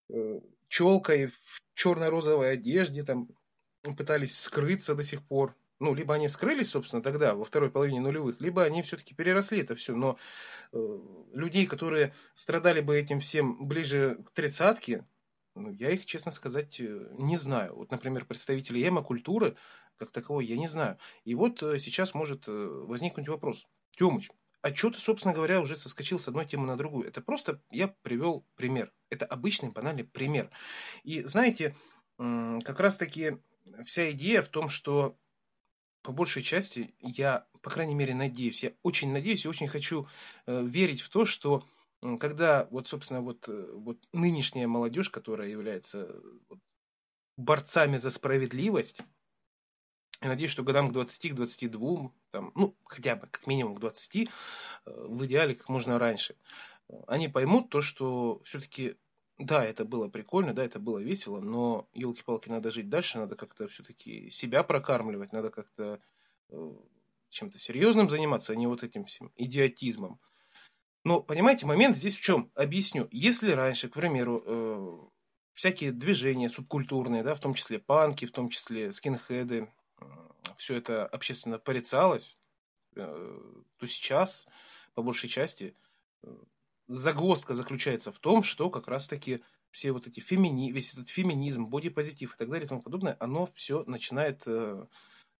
э, 0.09 0.39
челкой 0.67 1.27
в 1.27 1.61
черно-розовой 1.73 2.51
одежде, 2.51 3.03
там, 3.03 3.29
пытались 3.97 4.33
вскрыться 4.33 4.95
до 4.95 5.03
сих 5.03 5.25
пор. 5.27 5.55
Ну, 5.79 5.93
либо 5.93 6.13
они 6.13 6.29
вскрылись, 6.29 6.69
собственно, 6.69 7.03
тогда, 7.03 7.35
во 7.35 7.43
второй 7.43 7.69
половине 7.69 7.99
нулевых, 7.99 8.39
либо 8.39 8.63
они 8.63 8.81
все-таки 8.81 9.13
переросли 9.13 9.59
это 9.59 9.75
все. 9.75 9.93
Но 9.93 10.17
э, 10.71 10.77
людей, 11.33 11.65
которые 11.65 12.13
страдали 12.33 12.79
бы 12.79 12.97
этим 12.97 13.19
всем 13.19 13.67
ближе 13.67 14.17
к 14.25 14.31
тридцатке, 14.31 15.05
ну, 15.55 15.71
я 15.71 15.91
их, 15.91 16.05
честно 16.05 16.31
сказать, 16.31 16.79
э, 16.79 17.07
не 17.17 17.37
знаю. 17.37 17.75
Вот, 17.75 17.91
например, 17.91 18.25
представители 18.25 18.85
эмо-культуры, 18.87 19.55
как 19.97 20.11
таковой, 20.11 20.45
я 20.45 20.57
не 20.57 20.67
знаю. 20.67 20.97
И 21.23 21.33
вот 21.35 21.63
э, 21.63 21.77
сейчас 21.79 22.13
может 22.13 22.47
э, 22.47 22.51
возникнуть 22.51 23.27
вопрос. 23.29 23.65
Тёмыч, 23.97 24.29
а 24.61 24.73
что 24.73 24.91
ты, 24.91 24.99
собственно 24.99 25.33
говоря, 25.33 25.61
уже 25.61 25.77
соскочил 25.77 26.19
с 26.19 26.27
одной 26.27 26.45
темы 26.45 26.67
на 26.67 26.75
другую? 26.75 27.07
Это 27.07 27.21
просто 27.21 27.61
я 27.69 27.87
привел 28.01 28.45
пример. 28.55 28.91
Это 29.09 29.25
обычный 29.25 29.69
банальный 29.69 30.03
пример. 30.03 30.49
И 31.03 31.21
знаете, 31.23 31.75
как 32.17 32.79
раз-таки 32.79 33.37
вся 33.85 34.09
идея 34.11 34.41
в 34.41 34.49
том, 34.49 34.67
что 34.67 35.17
по 36.05 36.11
большей 36.11 36.43
части 36.43 36.93
я, 36.99 37.47
по 37.61 37.69
крайней 37.69 37.95
мере, 37.95 38.13
надеюсь, 38.13 38.63
я 38.63 38.71
очень 38.83 39.11
надеюсь 39.11 39.45
и 39.45 39.47
очень 39.49 39.67
хочу 39.67 40.07
э, 40.45 40.63
верить 40.63 41.01
в 41.01 41.09
то, 41.09 41.25
что 41.25 41.65
когда 42.19 42.67
вот, 42.69 42.87
собственно, 42.87 43.21
вот, 43.21 43.47
вот 43.47 43.97
нынешняя 44.13 44.67
молодежь, 44.67 45.09
которая 45.09 45.49
является 45.49 46.15
вот, 46.49 46.59
борцами 47.37 47.97
за 47.97 48.11
справедливость, 48.11 49.01
я 50.21 50.29
надеюсь, 50.29 50.51
что 50.51 50.63
годам 50.63 50.89
к 50.89 50.93
20, 50.93 51.31
к 51.31 51.35
22, 51.35 52.11
там, 52.31 52.51
ну, 52.55 52.77
хотя 52.85 53.15
бы 53.15 53.27
как 53.27 53.47
минимум 53.47 53.75
к 53.75 53.79
20, 53.79 54.15
э, 54.15 54.27
в 54.85 55.25
идеале 55.25 55.55
как 55.55 55.69
можно 55.69 55.97
раньше, 55.97 56.35
они 57.07 57.27
поймут 57.27 57.69
то, 57.69 57.81
что 57.81 58.41
все-таки, 58.45 58.95
да, 59.37 59.65
это 59.65 59.85
было 59.85 60.07
прикольно, 60.07 60.53
да, 60.53 60.63
это 60.63 60.79
было 60.79 60.99
весело, 60.99 61.41
но, 61.41 61.89
елки-палки, 61.93 62.49
надо 62.49 62.71
жить 62.71 62.89
дальше, 62.89 63.17
надо 63.17 63.35
как-то 63.35 63.67
все-таки 63.67 64.29
себя 64.29 64.63
прокармливать, 64.63 65.33
надо 65.33 65.49
как-то 65.49 65.99
э, 66.49 66.71
чем-то 67.29 67.57
серьезным 67.57 68.09
заниматься, 68.09 68.53
а 68.53 68.55
не 68.55 68.67
вот 68.67 68.83
этим 68.83 69.05
всем 69.05 69.31
идиотизмом. 69.35 70.19
Но, 71.03 71.21
понимаете, 71.21 71.65
момент 71.65 71.95
здесь 71.95 72.15
в 72.15 72.21
чем? 72.21 72.51
Объясню. 72.55 73.07
Если 73.11 73.51
раньше, 73.51 73.89
к 73.89 73.93
примеру, 73.93 74.43
э, 74.45 74.97
всякие 75.53 75.91
движения 75.91 76.49
субкультурные, 76.49 77.23
да, 77.23 77.35
в 77.35 77.39
том 77.39 77.53
числе 77.53 77.79
панки, 77.79 78.25
в 78.25 78.31
том 78.31 78.49
числе 78.49 78.91
скинхеды, 78.91 79.69
все 80.57 80.75
это 80.77 81.05
общественно 81.05 81.59
порицалось, 81.59 82.39
э, 82.95 83.39
то 83.77 83.85
сейчас, 83.85 84.47
по 84.93 85.01
большей 85.01 85.29
части, 85.29 85.75
э, 86.23 86.35
загвоздка 86.87 87.53
заключается 87.53 88.11
в 88.11 88.19
том, 88.19 88.43
что 88.43 88.69
как 88.69 88.87
раз-таки 88.87 89.41
все 89.71 89.91
вот 89.91 90.07
эти 90.07 90.19
фемини... 90.19 90.71
весь 90.71 90.93
этот 90.93 91.09
феминизм, 91.09 91.65
бодипозитив 91.65 92.33
и 92.33 92.37
так 92.37 92.49
далее 92.49 92.65
и 92.65 92.69
тому 92.69 92.81
подобное, 92.81 93.17
оно 93.19 93.49
все 93.55 93.83
начинает, 93.83 94.43
э, 94.45 94.85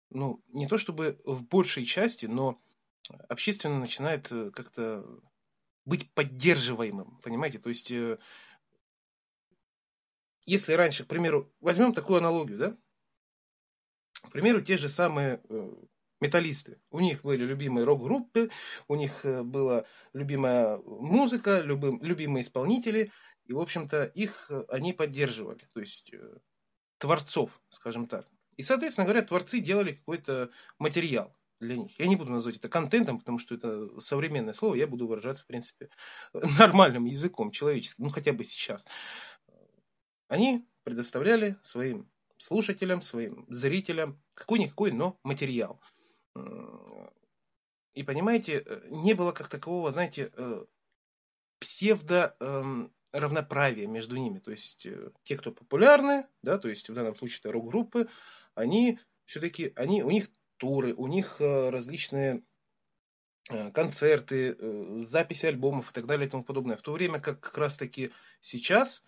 ну, 0.10 0.44
не 0.50 0.68
то 0.68 0.78
чтобы 0.78 1.22
в 1.24 1.44
большей 1.44 1.86
части, 1.86 2.26
но 2.26 2.62
общественно 3.30 3.80
начинает 3.80 4.28
как-то 4.54 5.06
быть 5.86 6.12
поддерживаемым, 6.14 7.20
понимаете? 7.22 7.60
То 7.60 7.70
есть, 7.70 7.94
если 10.46 10.74
раньше, 10.74 11.06
к 11.06 11.08
примеру, 11.08 11.54
возьмем 11.60 11.94
такую 11.94 12.18
аналогию, 12.18 12.58
да? 12.58 12.78
К 14.24 14.32
примеру, 14.32 14.62
те 14.62 14.78
же 14.78 14.90
самые 14.90 15.42
э, 15.50 15.74
металлисты. 16.26 16.80
У 16.90 17.00
них 17.00 17.22
были 17.24 17.46
любимые 17.46 17.86
рок-группы, 17.86 18.50
у 18.88 18.96
них 18.96 19.26
э, 19.26 19.44
была 19.44 19.86
любимая 20.14 20.78
музыка, 20.78 21.62
любым, 21.62 22.02
любимые 22.02 22.42
исполнители, 22.42 23.12
и, 23.46 23.54
в 23.54 23.60
общем-то, 23.60 24.04
их 24.04 24.48
э, 24.50 24.64
они 24.70 24.94
поддерживали, 24.94 25.62
то 25.74 25.80
есть 25.80 26.12
творцов, 26.98 27.52
скажем 27.70 28.08
так. 28.08 28.28
И, 28.58 28.64
соответственно 28.64 29.06
говоря, 29.06 29.22
творцы 29.22 29.60
делали 29.60 29.94
какой-то 29.94 30.50
материал 30.80 31.36
для 31.60 31.78
них. 31.78 31.98
Я 32.00 32.08
не 32.08 32.16
буду 32.16 32.32
называть 32.32 32.58
это 32.58 32.70
контентом, 32.70 33.20
потому 33.20 33.38
что 33.38 33.56
это 33.56 34.00
современное 34.02 34.54
слово, 34.54 34.76
я 34.76 34.88
буду 34.88 35.08
выражаться, 35.08 35.44
в 35.44 35.48
принципе, 35.48 35.90
нормальным 36.34 37.06
языком, 37.06 37.52
человеческим, 37.52 38.06
ну, 38.06 38.10
хотя 38.10 38.34
бы 38.34 38.44
сейчас. 38.44 38.86
Они 40.28 40.68
предоставляли 40.84 41.58
своим 41.62 42.10
слушателям, 42.38 43.02
своим 43.02 43.46
зрителям 43.50 44.22
какой-никакой, 44.34 44.92
но 44.92 45.20
материал. 45.24 45.80
И 47.96 48.04
понимаете, 48.04 48.62
э, 48.66 48.88
не 48.90 49.14
было 49.14 49.32
как 49.32 49.48
такового, 49.48 49.90
знаете, 49.90 50.32
э, 50.36 50.66
псевдо 51.60 52.36
эм, 52.42 52.94
равноправия 53.14 53.88
между 53.88 54.18
ними. 54.18 54.40
То 54.40 54.52
есть 54.52 54.86
э, 54.86 55.12
те, 55.24 55.38
кто 55.38 55.52
популярны, 55.54 56.28
да, 56.42 56.58
то 56.58 56.68
есть 56.68 56.90
в 56.90 56.94
данном 56.94 57.16
случае 57.16 57.40
это 57.40 57.54
рок-группы, 57.54 58.10
они 58.54 59.00
все-таки, 59.24 59.72
они, 59.78 60.04
у 60.04 60.12
них 60.12 60.30
туры, 60.58 60.94
у 60.94 61.08
них 61.08 61.38
различные 61.40 62.44
концерты, 63.74 64.58
записи 65.04 65.46
альбомов 65.46 65.92
и 65.92 65.94
так 65.94 66.06
далее 66.08 66.28
и 66.28 66.30
тому 66.30 66.44
подобное. 66.44 66.78
В 66.78 66.82
то 66.82 66.94
время 66.94 67.20
как 67.20 67.40
как 67.40 67.58
раз-таки 67.58 68.12
сейчас 68.40 69.04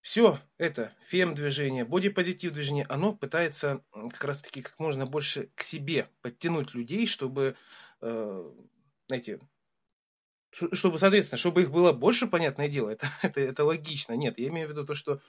все 0.00 0.40
это 0.56 0.92
фем-движение, 1.08 1.84
бодипозитив 1.84 2.52
движение, 2.52 2.86
оно 2.88 3.14
пытается 3.14 3.84
как 3.92 4.24
раз-таки 4.24 4.62
как 4.62 4.78
можно 4.78 5.06
больше 5.06 5.50
к 5.54 5.62
себе 5.62 6.08
подтянуть 6.22 6.74
людей, 6.74 7.06
чтобы, 7.06 7.56
э, 8.00 8.52
знаете, 9.08 9.40
чтобы, 10.50 10.98
соответственно, 10.98 11.38
чтобы 11.38 11.62
их 11.62 11.70
было 11.70 11.92
больше, 11.92 12.26
понятное 12.26 12.68
дело, 12.68 12.90
это, 12.90 13.08
это, 13.22 13.40
это 13.40 13.64
логично. 13.64 14.14
Нет, 14.14 14.38
я 14.38 14.48
имею 14.48 14.68
в 14.68 14.70
виду 14.70 14.84
то, 14.84 14.94
что 14.94 15.20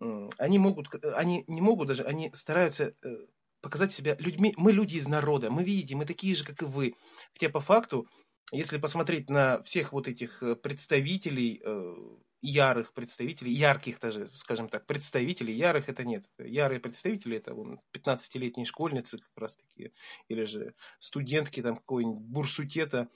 э, 0.00 0.28
они 0.38 0.58
могут, 0.58 0.88
они 1.14 1.44
не 1.46 1.60
могут 1.60 1.88
даже, 1.88 2.04
они 2.04 2.30
стараются 2.34 2.94
э, 3.02 3.26
показать 3.60 3.92
себя 3.92 4.16
людьми. 4.18 4.54
Мы 4.56 4.72
люди 4.72 4.96
из 4.96 5.06
народа, 5.06 5.50
мы 5.50 5.64
видите, 5.64 5.96
мы 5.96 6.06
такие 6.06 6.34
же, 6.34 6.44
как 6.44 6.62
и 6.62 6.66
вы. 6.66 6.94
Хотя 7.34 7.50
по 7.50 7.60
факту, 7.60 8.08
если 8.52 8.78
посмотреть 8.78 9.30
на 9.30 9.62
всех 9.62 9.92
вот 9.92 10.08
этих 10.08 10.42
э, 10.42 10.56
представителей 10.56 11.60
э, 11.64 11.94
ярых 12.44 12.92
представителей, 12.92 13.52
ярких 13.52 13.98
даже, 13.98 14.28
скажем 14.34 14.68
так, 14.68 14.86
представителей, 14.86 15.54
ярых 15.54 15.88
это 15.88 16.04
нет. 16.04 16.30
Ярые 16.38 16.78
представители 16.78 17.38
это 17.38 17.54
вон 17.54 17.80
15-летние 17.94 18.66
школьницы 18.66 19.18
как 19.18 19.32
раз 19.36 19.56
таки, 19.56 19.92
или 20.28 20.44
же 20.44 20.74
студентки 20.98 21.62
там 21.62 21.76
какого-нибудь 21.76 22.22
бурсутета. 22.22 23.08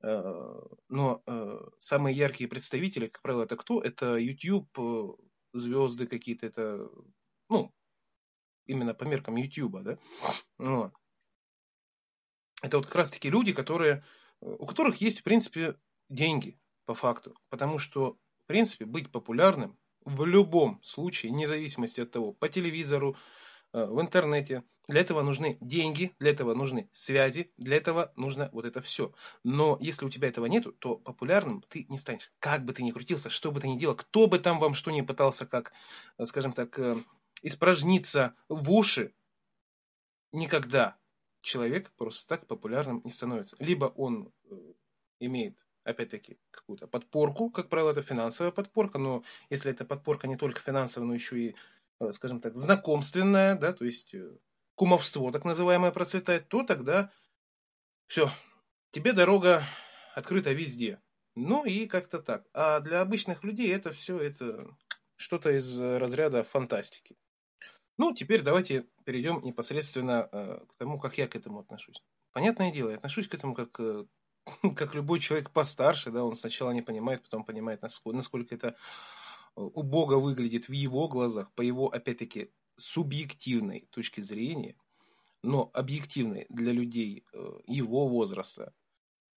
Э, 0.00 0.60
но 0.88 1.22
э, 1.26 1.58
самые 1.80 2.16
яркие 2.16 2.48
представители, 2.48 3.08
как 3.08 3.20
правило, 3.20 3.42
это 3.42 3.56
кто? 3.56 3.82
Это 3.82 4.16
YouTube, 4.16 4.70
э, 4.78 5.08
звезды 5.54 6.06
какие-то, 6.06 6.46
это, 6.46 6.88
ну, 7.48 7.74
именно 8.66 8.94
по 8.94 9.04
меркам 9.04 9.36
YouTube, 9.36 9.82
да? 9.82 9.98
Вот. 10.58 10.92
Это 12.62 12.76
вот 12.76 12.86
как 12.86 12.94
раз 12.94 13.10
таки 13.10 13.28
люди, 13.28 13.52
которые, 13.52 14.04
у 14.40 14.66
которых 14.66 15.00
есть, 15.00 15.20
в 15.20 15.22
принципе, 15.24 15.76
деньги, 16.08 16.60
по 16.84 16.94
факту. 16.94 17.36
Потому 17.48 17.78
что 17.78 18.18
принципе, 18.48 18.86
быть 18.86 19.12
популярным 19.12 19.78
в 20.04 20.24
любом 20.24 20.80
случае, 20.82 21.32
вне 21.32 21.46
зависимости 21.46 22.00
от 22.00 22.10
того, 22.10 22.32
по 22.32 22.48
телевизору, 22.48 23.16
э, 23.72 23.84
в 23.84 24.00
интернете. 24.00 24.64
Для 24.88 25.02
этого 25.02 25.20
нужны 25.20 25.58
деньги, 25.60 26.14
для 26.18 26.30
этого 26.30 26.54
нужны 26.54 26.88
связи, 26.92 27.52
для 27.58 27.76
этого 27.76 28.10
нужно 28.16 28.48
вот 28.52 28.64
это 28.64 28.80
все. 28.80 29.12
Но 29.44 29.76
если 29.80 30.06
у 30.06 30.08
тебя 30.08 30.28
этого 30.28 30.46
нету, 30.46 30.72
то 30.72 30.96
популярным 30.96 31.62
ты 31.68 31.84
не 31.90 31.98
станешь. 31.98 32.32
Как 32.38 32.64
бы 32.64 32.72
ты 32.72 32.82
ни 32.82 32.90
крутился, 32.90 33.28
что 33.28 33.52
бы 33.52 33.60
ты 33.60 33.68
ни 33.68 33.78
делал, 33.78 33.94
кто 33.94 34.26
бы 34.26 34.38
там 34.38 34.58
вам 34.58 34.72
что 34.72 34.90
ни 34.90 35.02
пытался, 35.02 35.44
как, 35.44 35.72
э, 36.16 36.24
скажем 36.24 36.52
так, 36.54 36.78
э, 36.78 36.96
испражниться 37.42 38.34
в 38.48 38.72
уши, 38.72 39.12
никогда 40.32 40.96
человек 41.42 41.92
просто 41.98 42.26
так 42.26 42.46
популярным 42.46 43.02
не 43.04 43.10
становится. 43.10 43.56
Либо 43.60 43.86
он 43.86 44.32
имеет 45.20 45.56
опять-таки, 45.88 46.38
какую-то 46.50 46.86
подпорку. 46.86 47.50
Как 47.50 47.68
правило, 47.68 47.90
это 47.90 48.02
финансовая 48.02 48.52
подпорка, 48.52 48.98
но 48.98 49.24
если 49.50 49.70
эта 49.70 49.84
подпорка 49.84 50.28
не 50.28 50.36
только 50.36 50.60
финансовая, 50.60 51.06
но 51.06 51.14
еще 51.14 51.38
и, 51.38 51.56
э, 52.00 52.12
скажем 52.12 52.40
так, 52.40 52.56
знакомственная, 52.56 53.56
да, 53.56 53.72
то 53.72 53.84
есть 53.84 54.14
э, 54.14 54.36
кумовство 54.74 55.32
так 55.32 55.44
называемое 55.44 55.90
процветает, 55.90 56.48
то 56.48 56.62
тогда 56.62 57.10
все, 58.06 58.30
тебе 58.90 59.12
дорога 59.12 59.64
открыта 60.14 60.52
везде. 60.52 61.00
Ну 61.34 61.64
и 61.64 61.86
как-то 61.86 62.20
так. 62.20 62.46
А 62.52 62.80
для 62.80 63.00
обычных 63.00 63.44
людей 63.44 63.72
это 63.72 63.92
все 63.92 64.18
это 64.18 64.76
что-то 65.16 65.50
из 65.56 65.78
разряда 65.78 66.42
фантастики. 66.42 67.16
Ну, 67.96 68.14
теперь 68.14 68.42
давайте 68.42 68.86
перейдем 69.04 69.40
непосредственно 69.42 70.28
э, 70.30 70.60
к 70.68 70.76
тому, 70.76 71.00
как 71.00 71.18
я 71.18 71.26
к 71.26 71.34
этому 71.34 71.60
отношусь. 71.60 72.02
Понятное 72.32 72.72
дело, 72.72 72.90
я 72.90 72.96
отношусь 72.96 73.26
к 73.26 73.34
этому 73.34 73.54
как, 73.54 73.78
э, 73.80 74.04
как 74.76 74.94
любой 74.94 75.20
человек 75.20 75.50
постарше, 75.50 76.10
да, 76.10 76.24
он 76.24 76.36
сначала 76.36 76.70
не 76.70 76.82
понимает, 76.82 77.22
потом 77.22 77.44
понимает, 77.44 77.82
насколько, 77.82 78.16
насколько 78.16 78.54
это 78.54 78.76
убого 79.54 80.16
выглядит 80.16 80.68
в 80.68 80.72
его 80.72 81.08
глазах, 81.08 81.50
по 81.52 81.62
его, 81.62 81.88
опять-таки, 81.88 82.52
субъективной 82.76 83.88
точки 83.90 84.20
зрения, 84.20 84.76
но 85.42 85.70
объективной 85.72 86.46
для 86.48 86.72
людей 86.72 87.24
э, 87.32 87.60
его 87.66 88.08
возраста. 88.08 88.72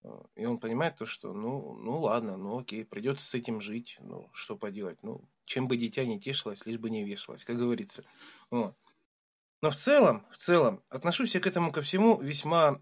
Э, 0.03 0.10
и 0.36 0.46
он 0.46 0.60
понимает 0.60 0.98
то, 0.98 1.06
что, 1.06 1.34
ну, 1.34 1.75
ну 1.75 2.00
ладно, 2.00 2.38
ну 2.38 2.60
окей, 2.60 2.86
придется 2.86 3.25
с 3.25 3.34
этим 3.34 3.62
жить, 3.62 3.98
ну 4.00 4.30
что 4.34 4.58
поделать, 4.58 5.01
ну 5.03 5.27
чем 5.46 5.68
бы 5.68 5.77
дитя 5.77 6.06
не 6.06 6.20
тешилось, 6.20 6.65
лишь 6.65 6.80
бы 6.80 6.89
не 6.89 7.03
вешалось, 7.03 7.44
как 7.44 7.58
говорится. 7.58 8.03
Вот. 8.50 8.75
Но 9.62 9.70
в 9.70 9.75
целом, 9.75 10.25
в 10.32 10.38
целом, 10.38 10.84
отношусь 10.89 11.36
я 11.36 11.41
к 11.41 11.48
этому 11.48 11.72
ко 11.72 11.82
всему 11.82 12.20
весьма, 12.20 12.82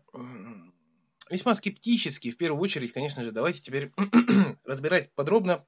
весьма 1.30 1.54
скептически. 1.54 2.32
В 2.32 2.38
первую 2.38 2.62
очередь, 2.62 2.92
конечно 2.92 3.24
же, 3.24 3.32
давайте 3.32 3.62
теперь 3.62 3.92
разбирать 4.64 5.14
подробно, 5.16 5.66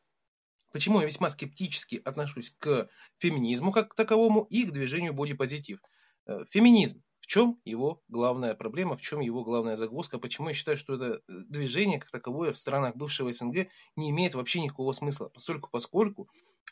почему 0.72 1.00
я 1.00 1.06
весьма 1.06 1.30
скептически 1.30 2.02
отношусь 2.04 2.54
к 2.60 2.90
феминизму 3.18 3.72
как 3.72 3.90
к 3.92 3.96
таковому 3.96 4.44
и 4.50 4.66
к 4.66 4.72
движению 4.72 5.14
бодипозитив. 5.14 5.80
Э, 6.28 6.46
феминизм 6.50 7.04
в 7.22 7.28
чем 7.28 7.62
его 7.64 8.04
главная 8.08 8.56
проблема, 8.56 8.98
в 8.98 9.02
чем 9.02 9.20
его 9.20 9.44
главная 9.44 9.76
загвоздка, 9.76 10.18
почему 10.18 10.50
я 10.50 10.54
считаю, 10.54 10.76
что 10.76 10.96
это 10.96 11.22
э, 11.28 11.34
движение 11.48 12.00
как 12.00 12.12
таковое 12.12 12.52
в 12.52 12.58
странах 12.58 12.96
бывшего 12.96 13.32
СНГ 13.32 13.68
не 13.96 14.10
имеет 14.10 14.36
вообще 14.36 14.60
никакого 14.60 14.92
смысла, 14.92 15.30
поскольку, 15.30 15.70
поскольку 15.72 16.30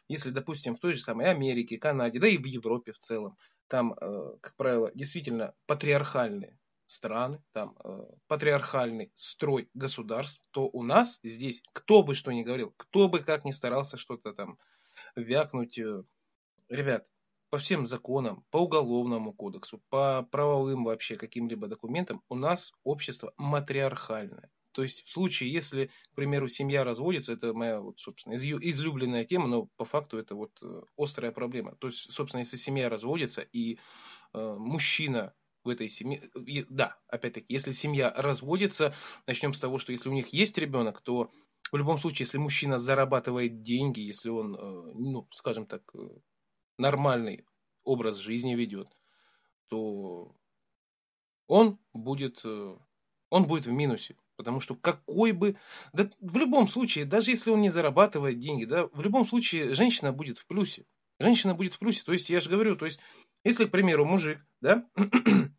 если, 0.08 0.32
допустим, 0.32 0.76
в 0.76 0.80
той 0.80 0.94
же 0.94 1.02
самой 1.02 1.28
Америке, 1.28 1.78
Канаде, 1.78 2.20
да 2.20 2.28
и 2.28 2.38
в 2.38 2.46
Европе 2.46 2.92
в 2.92 2.98
целом, 2.98 3.38
там, 3.68 3.94
э, 3.94 4.38
как 4.42 4.56
правило, 4.56 4.92
действительно 4.96 5.54
патриархальные 5.68 6.59
страны, 6.90 7.44
там 7.54 7.78
э, 7.84 8.00
патриархальный 8.28 9.12
строй 9.16 9.70
государств, 9.74 10.42
то 10.52 10.70
у 10.72 10.84
нас 10.84 11.20
здесь, 11.24 11.62
кто 11.74 12.04
бы 12.04 12.16
что 12.16 12.32
ни 12.32 12.44
говорил, 12.44 12.74
кто 12.78 13.08
бы 13.10 13.20
как 13.20 13.46
ни 13.46 13.52
старался 13.52 13.98
что-то 13.98 14.34
там 14.34 14.58
вякнуть, 15.16 15.80
ребят, 16.70 17.08
по 17.50 17.58
всем 17.58 17.86
законам, 17.86 18.46
по 18.52 18.58
уголовному 18.58 19.34
кодексу, 19.34 19.82
по 19.90 20.28
правовым 20.32 20.86
вообще 20.86 21.16
каким-либо 21.16 21.68
документам 21.68 22.22
у 22.30 22.36
нас 22.36 22.74
общество 22.84 23.34
матриархальное. 23.38 24.52
То 24.72 24.84
есть 24.84 25.04
в 25.04 25.10
случае, 25.10 25.52
если, 25.52 25.90
к 26.12 26.16
примеру, 26.16 26.48
семья 26.48 26.84
разводится, 26.84 27.34
это 27.34 27.54
моя, 27.54 27.80
вот, 27.82 28.00
собственно, 28.00 28.36
излюбленная 28.36 29.26
тема, 29.26 29.48
но 29.48 29.68
по 29.78 29.84
факту 29.84 30.18
это 30.18 30.36
вот 30.36 30.52
э, 30.62 30.82
острая 30.96 31.32
проблема. 31.32 31.76
То 31.78 31.88
есть, 31.88 32.12
собственно, 32.12 32.42
если 32.42 32.58
семья 32.58 32.88
разводится 32.88 33.42
и 33.42 33.80
э, 34.34 34.56
мужчина 34.60 35.34
этой 35.70 35.90
семье, 35.90 36.20
да, 36.70 36.98
опять-таки, 37.08 37.46
если 37.54 37.72
семья 37.72 38.14
разводится, 38.16 38.94
начнем 39.28 39.54
с 39.54 39.60
того, 39.60 39.78
что 39.78 39.92
если 39.92 40.10
у 40.10 40.14
них 40.14 40.30
есть 40.30 40.58
ребенок, 40.58 41.02
то 41.02 41.32
в 41.72 41.78
любом 41.78 41.98
случае, 41.98 42.26
если 42.26 42.38
мужчина 42.38 42.78
зарабатывает 42.78 43.62
деньги, 43.62 44.00
если 44.00 44.30
он, 44.30 44.56
э, 44.56 44.92
ну, 44.96 45.28
скажем 45.32 45.66
так, 45.66 45.84
э, 45.94 46.00
нормальный 46.78 47.46
образ 47.84 48.18
жизни 48.18 48.56
ведет, 48.56 48.88
то 49.68 50.36
он 51.48 51.80
будет, 51.94 52.42
э, 52.44 52.78
он 53.30 53.46
будет 53.46 53.66
в 53.66 53.72
минусе. 53.72 54.16
Потому 54.36 54.62
что 54.62 54.76
какой 54.76 55.34
бы... 55.34 55.58
Да 55.92 56.10
в 56.22 56.38
любом 56.38 56.68
случае, 56.68 57.06
даже 57.06 57.32
если 57.32 57.52
он 57.52 57.60
не 57.60 57.70
зарабатывает 57.70 58.40
деньги, 58.40 58.66
да, 58.66 58.88
в 58.94 59.02
любом 59.02 59.26
случае 59.26 59.74
женщина 59.74 60.14
будет 60.14 60.38
в 60.38 60.46
плюсе. 60.46 60.86
Женщина 61.20 61.54
будет 61.54 61.74
в 61.74 61.80
плюсе. 61.80 62.04
То 62.06 62.14
есть, 62.14 62.30
я 62.30 62.40
же 62.40 62.50
говорю, 62.50 62.78
то 62.78 62.86
есть, 62.86 63.00
если, 63.44 63.66
к 63.66 63.72
примеру, 63.72 64.06
мужик, 64.06 64.40
да, 64.62 64.88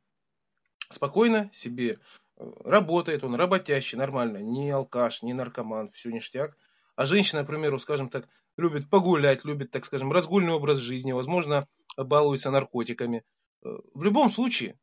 спокойно 0.90 1.48
себе 1.52 1.98
э, 2.36 2.52
работает, 2.64 3.24
он 3.24 3.34
работящий, 3.34 3.96
нормально, 3.96 4.38
не 4.38 4.70
алкаш, 4.70 5.22
не 5.22 5.32
наркоман, 5.32 5.90
все 5.92 6.10
ништяк, 6.10 6.56
а 6.96 7.06
женщина, 7.06 7.44
к 7.44 7.46
примеру, 7.46 7.78
скажем 7.78 8.10
так, 8.10 8.28
любит 8.56 8.90
погулять, 8.90 9.44
любит, 9.44 9.70
так 9.70 9.84
скажем, 9.84 10.12
разгульный 10.12 10.52
образ 10.52 10.78
жизни, 10.78 11.12
возможно, 11.12 11.66
балуется 11.96 12.50
наркотиками. 12.50 13.24
Э, 13.64 13.78
в 13.94 14.02
любом 14.02 14.30
случае, 14.30 14.78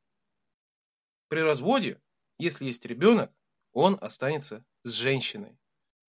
при 1.27 1.41
разводе, 1.41 2.01
если 2.39 2.65
есть 2.65 2.85
ребенок, 2.85 3.31
он 3.73 3.97
останется 4.01 4.65
с 4.83 4.91
женщиной, 4.91 5.59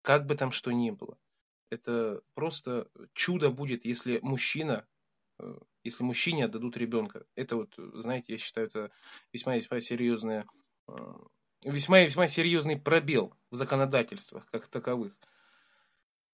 как 0.02 0.26
бы 0.26 0.34
там 0.34 0.50
что 0.50 0.72
ни 0.72 0.90
было. 0.90 1.18
Это 1.70 2.20
просто 2.34 2.88
чудо 3.14 3.50
будет, 3.50 3.84
если 3.84 4.18
мужчина, 4.22 4.86
э, 5.38 5.58
если 5.84 6.02
мужчине 6.02 6.46
отдадут 6.46 6.76
ребенка. 6.76 7.24
Это 7.36 7.56
вот, 7.56 7.74
знаете, 7.76 8.32
я 8.32 8.38
считаю, 8.38 8.66
это 8.66 8.90
весьма-весьма 9.32 9.78
серьезная 9.80 10.46
весьма-весьма 11.64 12.26
серьезный 12.26 12.76
пробел 12.76 13.34
в 13.50 13.56
законодательствах 13.56 14.46
как 14.50 14.68
таковых. 14.68 15.16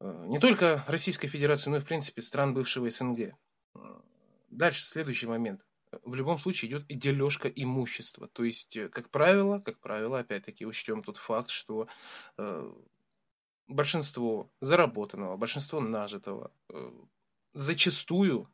Э, 0.00 0.24
не 0.26 0.38
только 0.38 0.84
Российской 0.88 1.28
Федерации, 1.28 1.70
но 1.70 1.76
и, 1.76 1.80
в 1.80 1.84
принципе, 1.86 2.22
стран 2.22 2.54
бывшего 2.54 2.90
СНГ. 2.90 3.20
Э, 3.20 3.34
дальше, 4.50 4.84
следующий 4.84 5.26
момент. 5.26 5.64
В 6.02 6.14
любом 6.14 6.38
случае 6.38 6.70
идет 6.70 6.86
дележка 6.88 7.48
имущества. 7.48 8.28
То 8.28 8.44
есть, 8.44 8.76
э, 8.76 8.88
как 8.88 9.10
правило, 9.10 9.60
как 9.60 9.78
правило, 9.80 10.18
опять-таки 10.18 10.66
учтем 10.66 11.02
тот 11.02 11.16
факт, 11.16 11.50
что 11.50 11.88
э, 12.36 12.72
большинство 13.68 14.50
заработанного, 14.60 15.36
большинство 15.36 15.80
нажитого 15.80 16.52
э, 16.68 16.90
зачастую 17.54 18.48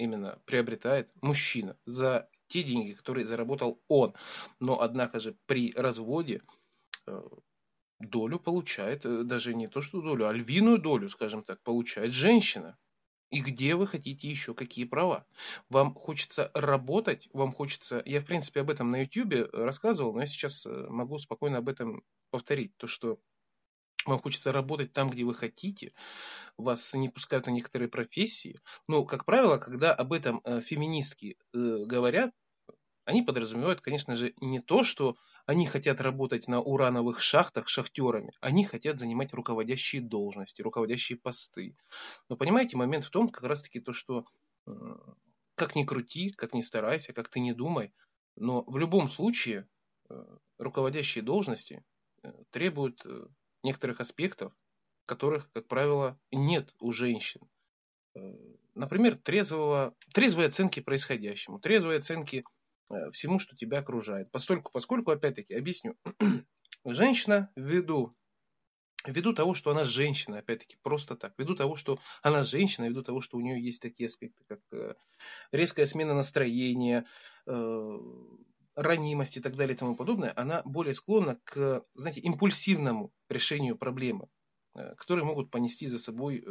именно 0.00 0.40
приобретает 0.46 1.10
мужчина 1.22 1.76
за 1.86 2.28
те 2.46 2.62
деньги, 2.62 2.92
которые 2.92 3.24
заработал 3.24 3.80
он. 3.88 4.14
Но, 4.58 4.80
однако 4.80 5.20
же, 5.20 5.36
при 5.46 5.72
разводе 5.76 6.42
э, 7.06 7.22
долю 8.00 8.38
получает, 8.38 9.06
э, 9.06 9.22
даже 9.22 9.54
не 9.54 9.68
то 9.68 9.80
что 9.80 10.02
долю, 10.02 10.26
а 10.26 10.32
львиную 10.32 10.78
долю, 10.78 11.08
скажем 11.08 11.42
так, 11.42 11.62
получает 11.62 12.12
женщина. 12.12 12.76
И 13.30 13.40
где 13.40 13.76
вы 13.76 13.86
хотите 13.86 14.28
еще 14.28 14.54
какие 14.54 14.84
права? 14.84 15.24
Вам 15.68 15.94
хочется 15.94 16.50
работать, 16.52 17.28
вам 17.32 17.52
хочется... 17.52 18.02
Я, 18.04 18.20
в 18.20 18.24
принципе, 18.24 18.60
об 18.60 18.70
этом 18.70 18.90
на 18.90 19.02
YouTube 19.02 19.48
рассказывал, 19.52 20.12
но 20.12 20.20
я 20.20 20.26
сейчас 20.26 20.66
э, 20.66 20.86
могу 20.88 21.18
спокойно 21.18 21.58
об 21.58 21.68
этом 21.68 22.02
повторить. 22.30 22.76
То, 22.76 22.88
что 22.88 23.20
вам 24.06 24.18
хочется 24.18 24.52
работать 24.52 24.92
там, 24.92 25.08
где 25.10 25.24
вы 25.24 25.34
хотите, 25.34 25.92
вас 26.56 26.94
не 26.94 27.08
пускают 27.08 27.46
на 27.46 27.50
некоторые 27.50 27.88
профессии. 27.88 28.60
Но, 28.88 29.04
как 29.04 29.24
правило, 29.24 29.58
когда 29.58 29.92
об 29.94 30.12
этом 30.12 30.40
э, 30.44 30.60
феминистки 30.60 31.36
говорят, 31.52 32.32
они 33.04 33.22
подразумевают, 33.22 33.80
конечно 33.80 34.14
же, 34.14 34.34
не 34.40 34.60
то, 34.60 34.84
что 34.84 35.16
они 35.46 35.66
хотят 35.66 36.00
работать 36.00 36.48
на 36.48 36.60
урановых 36.60 37.20
шахтах 37.20 37.68
шахтерами, 37.68 38.32
они 38.40 38.64
хотят 38.64 38.98
занимать 38.98 39.32
руководящие 39.32 40.02
должности, 40.02 40.62
руководящие 40.62 41.18
посты. 41.18 41.76
Но 42.28 42.36
понимаете, 42.36 42.76
момент 42.76 43.04
в 43.04 43.10
том, 43.10 43.28
как 43.28 43.44
раз-таки 43.44 43.80
то, 43.80 43.92
что 43.92 44.26
как 45.60 45.76
ни 45.76 45.84
крути, 45.84 46.30
как 46.30 46.54
ни 46.54 46.60
старайся, 46.60 47.12
как 47.12 47.28
ты 47.28 47.40
не 47.40 47.52
думай, 47.52 47.92
но 48.36 48.64
в 48.66 48.78
любом 48.78 49.08
случае 49.08 49.68
э, 50.08 50.14
руководящие 50.58 51.22
должности 51.22 51.84
э, 52.22 52.32
требуют 52.50 53.04
э, 53.04 53.26
некоторых 53.62 54.00
аспектов, 54.00 54.52
которых, 55.06 55.50
как 55.52 55.68
правило, 55.68 56.18
нет 56.30 56.74
у 56.80 56.92
женщин. 56.92 57.40
Например, 58.74 59.16
трезвого, 59.16 59.94
трезвой 60.12 60.46
оценки 60.46 60.80
происходящему, 60.80 61.58
трезвой 61.58 61.98
оценки 61.98 62.44
Э, 62.90 63.10
всему, 63.12 63.38
что 63.38 63.56
тебя 63.56 63.78
окружает. 63.78 64.30
Постольку, 64.30 64.72
поскольку, 64.72 65.10
опять-таки, 65.12 65.54
объясню. 65.54 65.96
Женщина 66.84 67.50
ввиду, 67.54 68.16
ввиду 69.06 69.32
того, 69.32 69.54
что 69.54 69.70
она 69.70 69.84
женщина, 69.84 70.38
опять-таки, 70.38 70.76
просто 70.82 71.14
так, 71.14 71.34
ввиду 71.38 71.54
того, 71.54 71.76
что 71.76 71.98
она 72.22 72.42
женщина, 72.42 72.86
ввиду 72.86 73.02
того, 73.02 73.20
что 73.20 73.36
у 73.36 73.40
нее 73.40 73.62
есть 73.62 73.80
такие 73.82 74.06
аспекты, 74.06 74.44
как 74.48 74.60
э, 74.72 74.94
резкая 75.52 75.86
смена 75.86 76.14
настроения, 76.14 77.06
э, 77.46 77.98
ранимость 78.74 79.36
и 79.36 79.40
так 79.40 79.56
далее 79.56 79.74
и 79.74 79.78
тому 79.78 79.96
подобное, 79.96 80.32
она 80.36 80.62
более 80.64 80.94
склонна 80.94 81.40
к, 81.44 81.84
знаете, 81.94 82.20
импульсивному 82.20 83.12
решению 83.28 83.76
проблемы, 83.76 84.28
которые 84.96 85.24
могут 85.24 85.50
понести 85.50 85.86
за 85.86 85.98
собой 85.98 86.44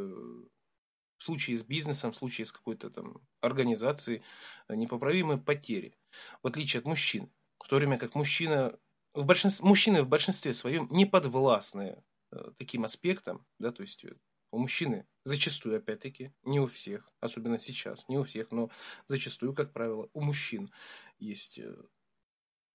в 1.20 1.24
случае 1.24 1.58
с 1.58 1.64
бизнесом, 1.64 2.12
в 2.12 2.16
случае 2.16 2.46
с 2.46 2.52
какой-то 2.52 2.90
там 2.90 3.22
организацией 3.42 4.24
э, 4.68 4.76
непоправимые 4.76 5.38
потери, 5.38 5.94
в 6.42 6.48
отличие 6.48 6.80
от 6.80 6.86
мужчин. 6.86 7.30
В 7.60 7.68
то 7.68 7.76
время 7.76 7.98
как 7.98 8.16
мужчина, 8.16 8.80
в 9.14 9.26
большинстве, 9.26 9.68
мужчины 9.68 10.02
в 10.02 10.08
большинстве 10.08 10.54
своем 10.54 10.88
не 10.90 11.06
подвластны 11.06 12.02
э, 12.32 12.52
таким 12.58 12.86
аспектам, 12.86 13.46
да, 13.60 13.72
то 13.72 13.82
есть 13.82 14.06
э, 14.06 14.16
у 14.52 14.60
мужчины 14.60 15.06
зачастую, 15.24 15.78
опять-таки, 15.78 16.34
не 16.44 16.60
у 16.60 16.68
всех, 16.68 17.12
особенно 17.20 17.58
сейчас, 17.58 18.08
не 18.08 18.18
у 18.18 18.24
всех, 18.24 18.52
но 18.52 18.72
зачастую, 19.06 19.54
как 19.54 19.74
правило, 19.74 20.10
у 20.14 20.22
мужчин 20.22 20.72
есть 21.20 21.60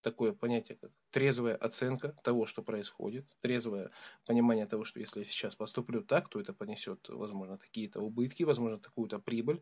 такое 0.04 0.32
понятие, 0.32 0.78
как 0.80 0.92
трезвая 1.10 1.56
оценка 1.56 2.10
того, 2.22 2.46
что 2.46 2.62
происходит, 2.62 3.26
трезвое 3.40 3.90
понимание 4.26 4.66
того, 4.66 4.84
что 4.84 5.00
если 5.00 5.20
я 5.20 5.24
сейчас 5.24 5.56
поступлю 5.56 6.02
так, 6.02 6.28
то 6.28 6.38
это 6.38 6.52
понесет, 6.52 7.08
возможно, 7.08 7.58
какие-то 7.58 8.00
убытки, 8.00 8.44
возможно, 8.44 8.78
какую-то 8.78 9.18
прибыль. 9.18 9.60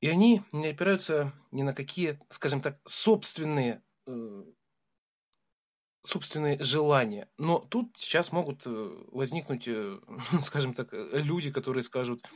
И 0.00 0.08
они 0.08 0.42
не 0.52 0.68
опираются 0.68 1.32
ни 1.52 1.62
на 1.62 1.72
какие, 1.72 2.18
скажем 2.30 2.60
так, 2.60 2.80
собственные 2.84 3.82
э, 4.06 4.44
собственные 6.02 6.62
желания. 6.62 7.28
Но 7.38 7.58
тут 7.58 7.96
сейчас 7.96 8.32
могут 8.32 8.66
э, 8.66 8.70
возникнуть, 9.12 9.68
э, 9.68 9.98
скажем 10.40 10.74
так, 10.74 10.88
люди, 10.92 11.50
которые 11.50 11.82
скажут, 11.82 12.28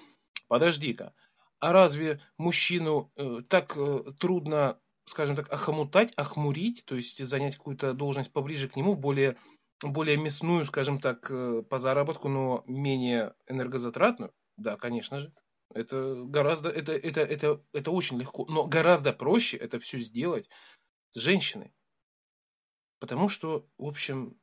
подожди-ка, 0.46 1.14
а 1.58 1.72
разве 1.72 2.20
мужчину 2.36 3.12
так 3.48 3.76
трудно 4.20 4.78
скажем 5.08 5.36
так, 5.36 5.50
охомутать, 5.52 6.12
охмурить, 6.14 6.84
то 6.84 6.94
есть 6.94 7.24
занять 7.24 7.56
какую-то 7.56 7.92
должность 7.92 8.32
поближе 8.32 8.68
к 8.68 8.76
нему, 8.76 8.94
более, 8.94 9.36
более 9.82 10.16
мясную, 10.16 10.64
скажем 10.64 11.00
так, 11.00 11.30
э, 11.30 11.62
по 11.68 11.78
заработку, 11.78 12.28
но 12.28 12.64
менее 12.66 13.34
энергозатратную? 13.46 14.32
Да, 14.56 14.76
конечно 14.76 15.20
же. 15.20 15.32
Это 15.74 16.14
гораздо, 16.24 16.70
это, 16.70 16.92
это, 16.92 17.20
это, 17.20 17.62
это 17.72 17.90
очень 17.90 18.18
легко, 18.18 18.46
но 18.48 18.66
гораздо 18.66 19.12
проще 19.12 19.56
это 19.56 19.78
все 19.78 19.98
сделать 19.98 20.48
с 21.10 21.18
женщиной. 21.18 21.74
Потому 23.00 23.28
что, 23.28 23.68
в 23.78 23.86
общем, 23.86 24.40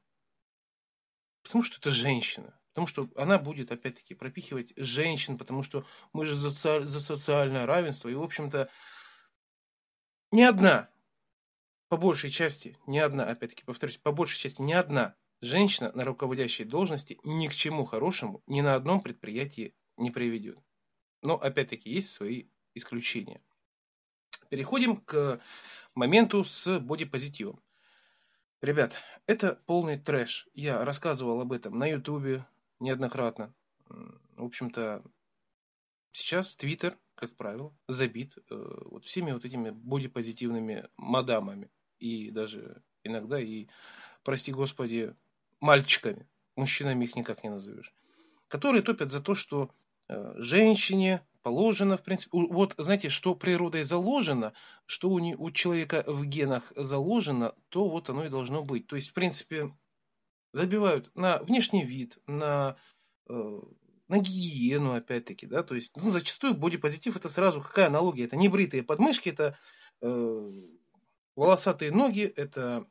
потому 1.43 1.63
что 1.63 1.77
это 1.77 1.91
женщина. 1.91 2.59
Потому 2.75 2.87
что 2.87 3.09
она 3.15 3.39
будет, 3.39 3.71
опять-таки, 3.71 4.15
пропихивать 4.15 4.73
женщин, 4.75 5.37
потому 5.37 5.63
что 5.63 5.85
мы 6.11 6.25
же 6.25 6.35
за, 6.35 6.49
за 6.49 6.99
социальное 6.99 7.65
равенство. 7.65 8.09
И, 8.09 8.15
в 8.15 8.21
общем-то, 8.21 8.69
ни 10.35 10.41
одна, 10.41 10.89
по 11.87 11.97
большей 11.97 12.29
части, 12.29 12.77
ни 12.87 12.97
одна, 12.97 13.25
опять-таки 13.25 13.63
повторюсь, 13.63 13.97
по 13.97 14.11
большей 14.11 14.37
части 14.37 14.61
ни 14.61 14.73
одна 14.73 15.15
женщина 15.39 15.91
на 15.93 16.03
руководящей 16.03 16.65
должности 16.65 17.17
ни 17.23 17.47
к 17.47 17.55
чему 17.55 17.85
хорошему 17.85 18.43
ни 18.45 18.59
на 18.59 18.75
одном 18.75 19.01
предприятии 19.01 19.73
не 19.95 20.11
приведет. 20.11 20.59
Но, 21.23 21.35
опять-таки, 21.35 21.89
есть 21.89 22.11
свои 22.11 22.47
исключения. 22.73 23.41
Переходим 24.49 24.97
к 24.97 25.41
моменту 25.93 26.43
с 26.43 26.79
бодипозитивом. 26.79 27.63
Ребят, 28.61 29.01
это 29.25 29.63
полный 29.65 29.97
трэш. 29.97 30.49
Я 30.53 30.83
рассказывал 30.83 31.39
об 31.39 31.53
этом 31.53 31.79
на 31.79 31.87
ютубе 31.87 32.45
неоднократно. 32.79 33.55
В 33.87 34.43
общем-то, 34.43 35.01
сейчас 36.11 36.55
Твиттер 36.57 36.97
как 37.15 37.35
правило, 37.35 37.73
забит 37.87 38.37
э, 38.37 38.43
вот 38.85 39.05
всеми 39.05 39.31
вот 39.31 39.45
этими 39.45 39.71
бодипозитивными 39.71 40.87
мадамами. 40.97 41.71
И 41.99 42.29
даже 42.29 42.83
иногда 43.03 43.39
и, 43.39 43.67
прости 44.23 44.51
господи, 44.51 45.15
мальчиками. 45.59 46.27
Мужчинами 46.55 47.05
их 47.05 47.15
никак 47.15 47.43
не 47.43 47.49
назовешь. 47.49 47.93
Которые 48.47 48.81
топят 48.81 49.11
за 49.11 49.21
то, 49.21 49.33
что 49.33 49.71
э, 50.07 50.33
женщине 50.37 51.25
положено, 51.41 51.97
в 51.97 52.03
принципе, 52.03 52.31
вот 52.33 52.75
знаете, 52.77 53.09
что 53.09 53.35
природой 53.35 53.83
заложено, 53.83 54.53
что 54.85 55.09
у, 55.09 55.19
не, 55.19 55.35
у 55.35 55.51
человека 55.51 56.03
в 56.07 56.25
генах 56.25 56.73
заложено, 56.75 57.53
то 57.69 57.87
вот 57.89 58.09
оно 58.09 58.25
и 58.25 58.29
должно 58.29 58.63
быть. 58.63 58.87
То 58.87 58.95
есть, 58.95 59.09
в 59.09 59.13
принципе, 59.13 59.71
забивают 60.53 61.11
на 61.15 61.39
внешний 61.39 61.83
вид, 61.83 62.17
на 62.27 62.77
э, 63.29 63.59
на 64.07 64.19
гигиену, 64.19 64.93
опять-таки, 64.93 65.47
да, 65.47 65.63
то 65.63 65.75
есть, 65.75 65.91
ну, 65.95 66.11
зачастую 66.11 66.53
бодипозитив 66.53 67.15
это 67.15 67.29
сразу 67.29 67.61
какая 67.61 67.87
аналогия? 67.87 68.25
Это 68.25 68.35
не 68.35 68.49
бритые 68.49 68.83
подмышки, 68.83 69.29
это 69.29 69.57
э, 70.01 70.51
волосатые 71.35 71.91
ноги, 71.91 72.21
это 72.21 72.85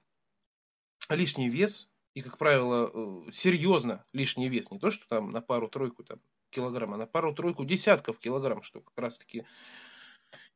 лишний 1.09 1.49
вес, 1.49 1.89
и, 2.15 2.21
как 2.21 2.39
правило, 2.39 2.91
э, 2.93 3.31
серьезно 3.33 4.05
лишний 4.13 4.49
вес, 4.49 4.71
не 4.71 4.79
то, 4.79 4.91
что 4.91 5.07
там 5.09 5.31
на 5.31 5.41
пару-тройку 5.41 6.05
там, 6.05 6.21
килограмм, 6.51 6.95
а 6.95 6.97
на 6.97 7.07
пару-тройку 7.07 7.65
десятков 7.65 8.19
килограмм, 8.19 8.63
что 8.63 8.81
как 8.81 8.99
раз-таки 8.99 9.45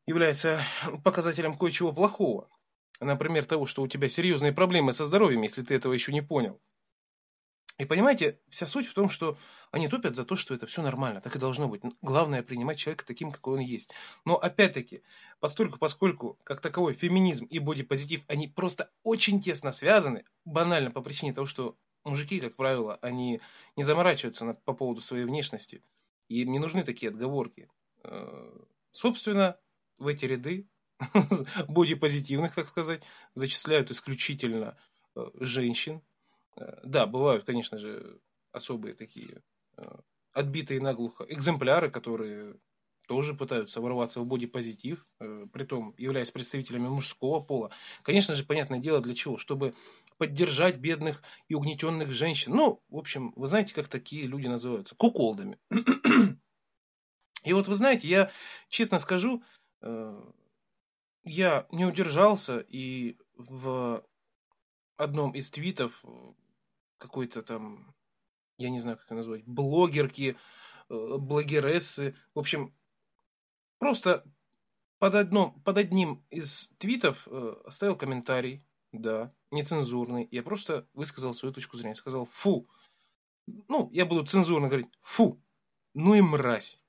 является 0.06 0.60
показателем 1.04 1.56
кое-чего 1.56 1.92
плохого. 1.92 2.48
Например, 3.00 3.44
того, 3.44 3.66
что 3.66 3.82
у 3.82 3.88
тебя 3.88 4.08
серьезные 4.08 4.52
проблемы 4.52 4.92
со 4.92 5.04
здоровьем, 5.04 5.42
если 5.42 5.62
ты 5.62 5.74
этого 5.74 5.92
еще 5.92 6.12
не 6.12 6.22
понял. 6.22 6.60
И 7.78 7.84
понимаете, 7.84 8.40
вся 8.48 8.66
суть 8.66 8.88
в 8.88 8.94
том, 8.94 9.08
что 9.08 9.38
они 9.70 9.88
топят 9.88 10.16
за 10.16 10.24
то, 10.24 10.34
что 10.34 10.52
это 10.52 10.66
все 10.66 10.82
нормально, 10.82 11.20
так 11.20 11.36
и 11.36 11.38
должно 11.38 11.68
быть. 11.68 11.82
Главное 12.02 12.42
принимать 12.42 12.78
человека 12.78 13.06
таким, 13.06 13.30
какой 13.30 13.54
он 13.54 13.60
есть. 13.60 13.90
Но 14.24 14.36
опять-таки, 14.36 15.02
постольку, 15.38 15.78
поскольку 15.78 16.38
как 16.42 16.60
таковой 16.60 16.92
феминизм 16.92 17.44
и 17.44 17.60
бодипозитив, 17.60 18.24
они 18.26 18.48
просто 18.48 18.90
очень 19.04 19.40
тесно 19.40 19.70
связаны, 19.70 20.24
банально 20.44 20.90
по 20.90 21.02
причине 21.02 21.32
того, 21.32 21.46
что 21.46 21.76
мужики, 22.02 22.40
как 22.40 22.56
правило, 22.56 22.98
они 23.00 23.40
не 23.76 23.84
заморачиваются 23.84 24.44
на, 24.44 24.54
по 24.54 24.72
поводу 24.72 25.00
своей 25.00 25.24
внешности. 25.24 25.82
И 26.28 26.42
им 26.42 26.50
не 26.50 26.58
нужны 26.58 26.82
такие 26.82 27.10
отговорки. 27.10 27.70
Э, 28.02 28.58
собственно, 28.90 29.56
в 29.98 30.08
эти 30.08 30.24
ряды 30.24 30.68
бодипозитивных, 31.68 32.56
так 32.56 32.66
сказать, 32.66 33.02
зачисляют 33.34 33.92
исключительно 33.92 34.76
э, 35.14 35.26
женщин, 35.34 36.02
да, 36.84 37.06
бывают, 37.06 37.44
конечно 37.44 37.78
же, 37.78 38.20
особые 38.52 38.94
такие 38.94 39.42
э, 39.76 39.84
отбитые 40.32 40.80
наглухо 40.80 41.24
экземпляры, 41.28 41.90
которые 41.90 42.56
тоже 43.06 43.34
пытаются 43.34 43.80
ворваться 43.80 44.20
в 44.20 44.26
бодипозитив, 44.26 45.06
э, 45.20 45.46
притом 45.52 45.94
являясь 45.96 46.30
представителями 46.30 46.88
мужского 46.88 47.40
пола. 47.40 47.70
Конечно 48.02 48.34
же, 48.34 48.44
понятное 48.44 48.78
дело, 48.78 49.00
для 49.00 49.14
чего? 49.14 49.38
Чтобы 49.38 49.74
поддержать 50.18 50.76
бедных 50.76 51.22
и 51.48 51.54
угнетенных 51.54 52.12
женщин. 52.12 52.52
Ну, 52.54 52.82
в 52.88 52.96
общем, 52.96 53.32
вы 53.36 53.46
знаете, 53.46 53.74
как 53.74 53.88
такие 53.88 54.24
люди 54.24 54.46
называются? 54.46 54.94
Куколдами. 54.96 55.58
И 57.44 57.52
вот 57.52 57.68
вы 57.68 57.74
знаете, 57.76 58.08
я 58.08 58.30
честно 58.68 58.98
скажу, 58.98 59.42
я 59.80 61.66
не 61.70 61.86
удержался 61.86 62.58
и 62.68 63.16
в 63.36 64.04
одном 64.96 65.32
из 65.32 65.50
твитов 65.50 66.04
какой-то 66.98 67.42
там, 67.42 67.94
я 68.58 68.70
не 68.70 68.80
знаю, 68.80 68.96
как 68.96 69.06
это 69.06 69.14
назвать, 69.14 69.44
блогерки, 69.46 70.36
э, 70.88 71.16
блогерессы. 71.18 72.14
В 72.34 72.38
общем, 72.40 72.74
просто 73.78 74.24
под, 74.98 75.14
одном, 75.14 75.60
под 75.62 75.78
одним 75.78 76.24
из 76.30 76.68
твитов 76.78 77.26
э, 77.26 77.56
оставил 77.64 77.96
комментарий, 77.96 78.66
да, 78.92 79.32
нецензурный. 79.50 80.28
Я 80.30 80.42
просто 80.42 80.88
высказал 80.92 81.34
свою 81.34 81.54
точку 81.54 81.76
зрения. 81.76 81.94
Сказал, 81.94 82.26
фу. 82.26 82.68
Ну, 83.68 83.88
я 83.92 84.06
буду 84.06 84.26
цензурно 84.26 84.68
говорить, 84.68 84.88
фу. 85.00 85.40
Ну 85.94 86.14
и 86.14 86.20
мразь. 86.20 86.80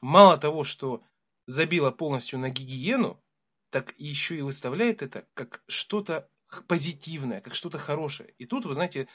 Мало 0.00 0.36
того, 0.36 0.64
что 0.64 1.02
забила 1.46 1.90
полностью 1.90 2.38
на 2.38 2.50
гигиену, 2.50 3.22
так 3.70 3.94
еще 3.98 4.36
и 4.36 4.42
выставляет 4.42 5.02
это 5.02 5.26
как 5.34 5.62
что-то 5.66 6.30
позитивное, 6.62 7.40
как 7.40 7.54
что-то 7.54 7.78
хорошее. 7.78 8.34
И 8.38 8.46
тут, 8.46 8.64
вы 8.64 8.74
знаете, 8.74 9.08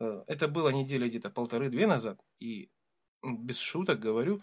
э, 0.00 0.24
это 0.26 0.48
было 0.48 0.70
неделя 0.70 1.08
где-то 1.08 1.30
полторы-две 1.30 1.86
назад, 1.86 2.20
и 2.40 2.70
без 3.22 3.58
шуток 3.58 4.00
говорю, 4.00 4.42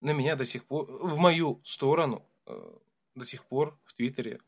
на 0.00 0.12
меня 0.12 0.36
до 0.36 0.44
сих 0.44 0.64
пор, 0.64 0.86
в 0.86 1.16
мою 1.18 1.60
сторону 1.64 2.26
э, 2.46 2.78
до 3.14 3.24
сих 3.24 3.44
пор 3.44 3.78
в 3.84 3.94
Твиттере 3.94 4.40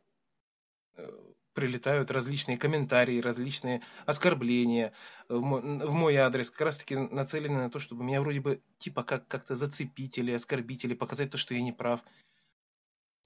э, 0.96 1.10
прилетают 1.54 2.10
различные 2.10 2.56
комментарии, 2.56 3.20
различные 3.20 3.82
оскорбления 4.06 4.92
в 5.28 5.40
мой, 5.40 5.60
в 5.60 5.92
мой 5.92 6.16
адрес, 6.16 6.50
как 6.50 6.62
раз 6.62 6.78
таки 6.78 6.96
нацелены 6.96 7.58
на 7.58 7.70
то, 7.70 7.78
чтобы 7.78 8.04
меня 8.04 8.20
вроде 8.20 8.40
бы 8.40 8.62
типа 8.78 9.02
как, 9.02 9.28
как-то 9.28 9.56
зацепить 9.56 10.18
или 10.18 10.32
оскорбить, 10.32 10.84
или 10.84 10.94
показать 10.94 11.30
то, 11.30 11.38
что 11.38 11.54
я 11.54 11.62
не 11.62 11.72
прав. 11.72 12.00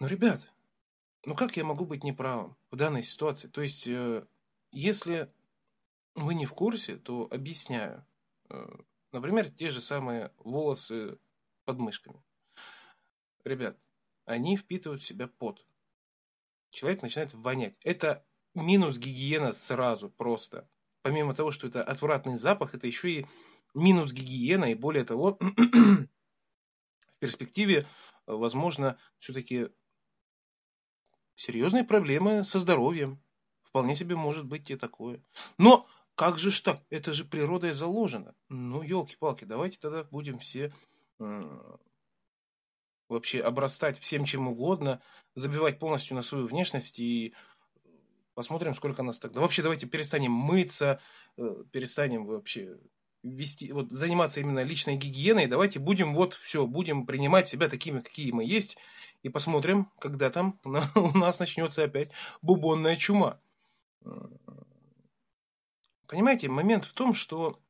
Но, 0.00 0.08
ребят, 0.08 0.40
ну 1.26 1.34
как 1.34 1.56
я 1.56 1.64
могу 1.64 1.84
быть 1.84 2.04
неправым 2.04 2.56
в 2.70 2.76
данной 2.76 3.02
ситуации? 3.02 3.48
То 3.48 3.60
есть, 3.60 3.86
э, 3.88 4.24
если 4.70 5.30
вы 6.14 6.34
не 6.34 6.46
в 6.46 6.52
курсе, 6.52 6.96
то 6.96 7.28
объясняю. 7.30 8.06
Э, 8.48 8.64
например, 9.12 9.50
те 9.50 9.70
же 9.70 9.80
самые 9.80 10.32
волосы 10.38 11.18
под 11.64 11.78
мышками. 11.80 12.22
Ребят, 13.44 13.76
они 14.24 14.56
впитывают 14.56 15.02
в 15.02 15.04
себя 15.04 15.26
пот. 15.26 15.66
Человек 16.70 17.02
начинает 17.02 17.34
вонять. 17.34 17.76
Это 17.82 18.24
минус 18.54 18.96
гигиена 18.96 19.52
сразу 19.52 20.08
просто. 20.08 20.70
Помимо 21.02 21.34
того, 21.34 21.50
что 21.50 21.66
это 21.66 21.82
отвратный 21.82 22.36
запах, 22.36 22.74
это 22.74 22.86
еще 22.86 23.10
и 23.10 23.26
минус 23.74 24.12
гигиена. 24.12 24.66
И 24.66 24.74
более 24.74 25.04
того, 25.04 25.38
в 25.40 26.08
перспективе, 27.18 27.86
возможно, 28.26 28.96
все-таки 29.18 29.68
серьезные 31.36 31.84
проблемы 31.84 32.42
со 32.42 32.58
здоровьем. 32.58 33.22
Вполне 33.62 33.94
себе 33.94 34.16
может 34.16 34.44
быть 34.44 34.70
и 34.70 34.76
такое. 34.76 35.22
Но 35.58 35.86
как 36.16 36.38
же 36.38 36.50
ж 36.50 36.60
так? 36.60 36.82
Это 36.90 37.12
же 37.12 37.24
природой 37.24 37.72
заложено. 37.72 38.34
Ну, 38.48 38.82
елки-палки, 38.82 39.44
давайте 39.44 39.78
тогда 39.78 40.04
будем 40.04 40.38
все 40.38 40.72
вообще 43.08 43.38
обрастать 43.38 44.00
всем 44.00 44.24
чем 44.24 44.48
угодно, 44.48 45.00
забивать 45.34 45.78
полностью 45.78 46.16
на 46.16 46.22
свою 46.22 46.46
внешность 46.46 46.98
и 46.98 47.32
Посмотрим, 48.36 48.74
сколько 48.74 49.02
нас 49.02 49.18
тогда. 49.18 49.40
Вообще, 49.40 49.62
давайте 49.62 49.86
перестанем 49.86 50.30
мыться, 50.30 51.00
э, 51.38 51.64
перестанем 51.72 52.26
вообще 52.26 52.76
вести, 53.26 53.72
вот 53.72 53.90
заниматься 53.90 54.40
именно 54.40 54.62
личной 54.62 54.96
гигиеной. 54.96 55.46
Давайте 55.46 55.78
будем 55.78 56.14
вот 56.14 56.34
все, 56.34 56.66
будем 56.66 57.06
принимать 57.06 57.48
себя 57.48 57.68
такими, 57.68 58.00
какие 58.00 58.32
мы 58.32 58.44
есть, 58.44 58.78
и 59.22 59.28
посмотрим, 59.28 59.90
когда 59.98 60.30
там 60.30 60.60
у 60.64 61.18
нас 61.18 61.38
начнется 61.40 61.84
опять 61.84 62.10
бубонная 62.42 62.96
чума. 62.96 63.40
Понимаете, 66.06 66.48
момент 66.48 66.84
в 66.84 66.92
том, 66.92 67.14
что, 67.14 67.60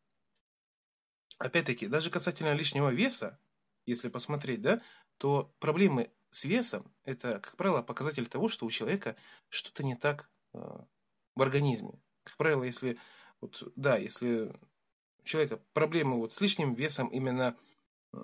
опять-таки, 1.38 1.86
даже 1.86 2.10
касательно 2.10 2.52
лишнего 2.52 2.90
веса, 2.90 3.38
если 3.86 4.08
посмотреть, 4.08 4.60
да, 4.60 4.82
то 5.16 5.54
проблемы 5.58 6.10
с 6.28 6.44
весом– 6.44 6.92
это, 7.04 7.40
как 7.40 7.56
правило, 7.56 7.80
показатель 7.80 8.26
того, 8.26 8.48
что 8.48 8.66
у 8.66 8.70
человека 8.70 9.16
что-то 9.48 9.84
не 9.84 9.94
так 9.94 10.28
э, 10.52 10.58
в 11.34 11.42
организме. 11.42 11.98
Как 12.24 12.36
правило, 12.36 12.64
если, 12.64 12.98
вот, 13.40 13.62
да, 13.76 13.96
если 13.96 14.52
человека 15.26 15.60
проблемы 15.72 16.16
вот 16.16 16.32
с 16.32 16.40
лишним 16.40 16.74
весом 16.74 17.08
именно 17.08 17.56
э, 18.12 18.18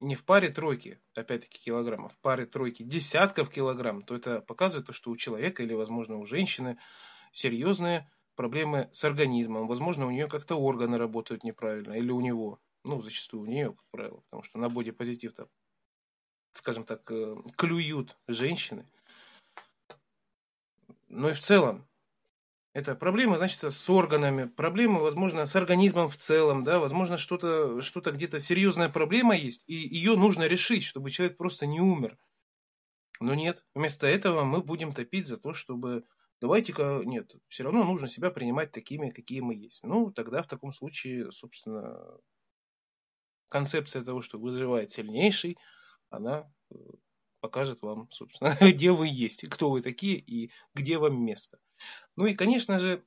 не 0.00 0.14
в 0.14 0.24
паре 0.24 0.48
тройки, 0.48 1.00
опять-таки, 1.14 1.58
килограммов, 1.58 2.12
в 2.12 2.18
паре 2.18 2.46
тройки 2.46 2.82
десятков 2.82 3.50
килограмм, 3.50 4.02
то 4.02 4.14
это 4.14 4.40
показывает 4.40 4.86
то, 4.86 4.92
что 4.92 5.10
у 5.10 5.16
человека 5.16 5.62
или, 5.62 5.74
возможно, 5.74 6.16
у 6.16 6.26
женщины 6.26 6.78
серьезные 7.30 8.10
проблемы 8.34 8.88
с 8.92 9.04
организмом. 9.04 9.68
Возможно, 9.68 10.06
у 10.06 10.10
нее 10.10 10.28
как-то 10.28 10.56
органы 10.56 10.98
работают 10.98 11.44
неправильно, 11.44 11.94
или 11.94 12.10
у 12.10 12.20
него. 12.20 12.60
Ну, 12.84 13.00
зачастую 13.00 13.42
у 13.44 13.46
нее, 13.46 13.70
как 13.70 13.84
правило, 13.90 14.20
потому 14.22 14.42
что 14.42 14.58
на 14.58 14.68
бодипозитив-то, 14.68 15.48
скажем 16.52 16.84
так, 16.84 17.08
э, 17.12 17.36
клюют 17.56 18.18
женщины. 18.26 18.86
Но 21.08 21.30
и 21.30 21.34
в 21.34 21.38
целом, 21.38 21.86
это 22.72 22.94
проблема, 22.94 23.36
значит, 23.36 23.58
с 23.58 23.90
органами, 23.90 24.46
проблемы, 24.46 25.00
возможно, 25.00 25.44
с 25.44 25.54
организмом 25.56 26.08
в 26.08 26.16
целом, 26.16 26.62
да, 26.64 26.78
возможно, 26.78 27.16
что-то 27.18 27.80
что 27.82 28.00
где-то 28.00 28.40
серьезная 28.40 28.88
проблема 28.88 29.36
есть, 29.36 29.64
и 29.66 29.74
ее 29.74 30.16
нужно 30.16 30.46
решить, 30.46 30.82
чтобы 30.82 31.10
человек 31.10 31.36
просто 31.36 31.66
не 31.66 31.80
умер. 31.80 32.16
Но 33.20 33.34
нет, 33.34 33.64
вместо 33.74 34.06
этого 34.06 34.44
мы 34.44 34.62
будем 34.62 34.92
топить 34.92 35.26
за 35.26 35.36
то, 35.36 35.52
чтобы 35.52 36.04
давайте-ка, 36.40 37.02
нет, 37.04 37.32
все 37.48 37.62
равно 37.62 37.84
нужно 37.84 38.08
себя 38.08 38.30
принимать 38.30 38.72
такими, 38.72 39.10
какие 39.10 39.40
мы 39.40 39.54
есть. 39.54 39.84
Ну, 39.84 40.10
тогда 40.10 40.42
в 40.42 40.48
таком 40.48 40.72
случае, 40.72 41.30
собственно, 41.30 42.18
концепция 43.48 44.02
того, 44.02 44.22
что 44.22 44.38
выживает 44.38 44.90
сильнейший, 44.90 45.58
она 46.08 46.50
э, 46.70 46.74
покажет 47.40 47.82
вам, 47.82 48.10
собственно, 48.10 48.56
где 48.60 48.92
вы 48.92 49.08
есть, 49.08 49.46
кто 49.48 49.70
вы 49.70 49.82
такие 49.82 50.16
и 50.16 50.50
где 50.74 50.98
вам 50.98 51.22
место. 51.22 51.58
Ну 52.16 52.26
и, 52.26 52.34
конечно 52.34 52.78
же, 52.78 53.04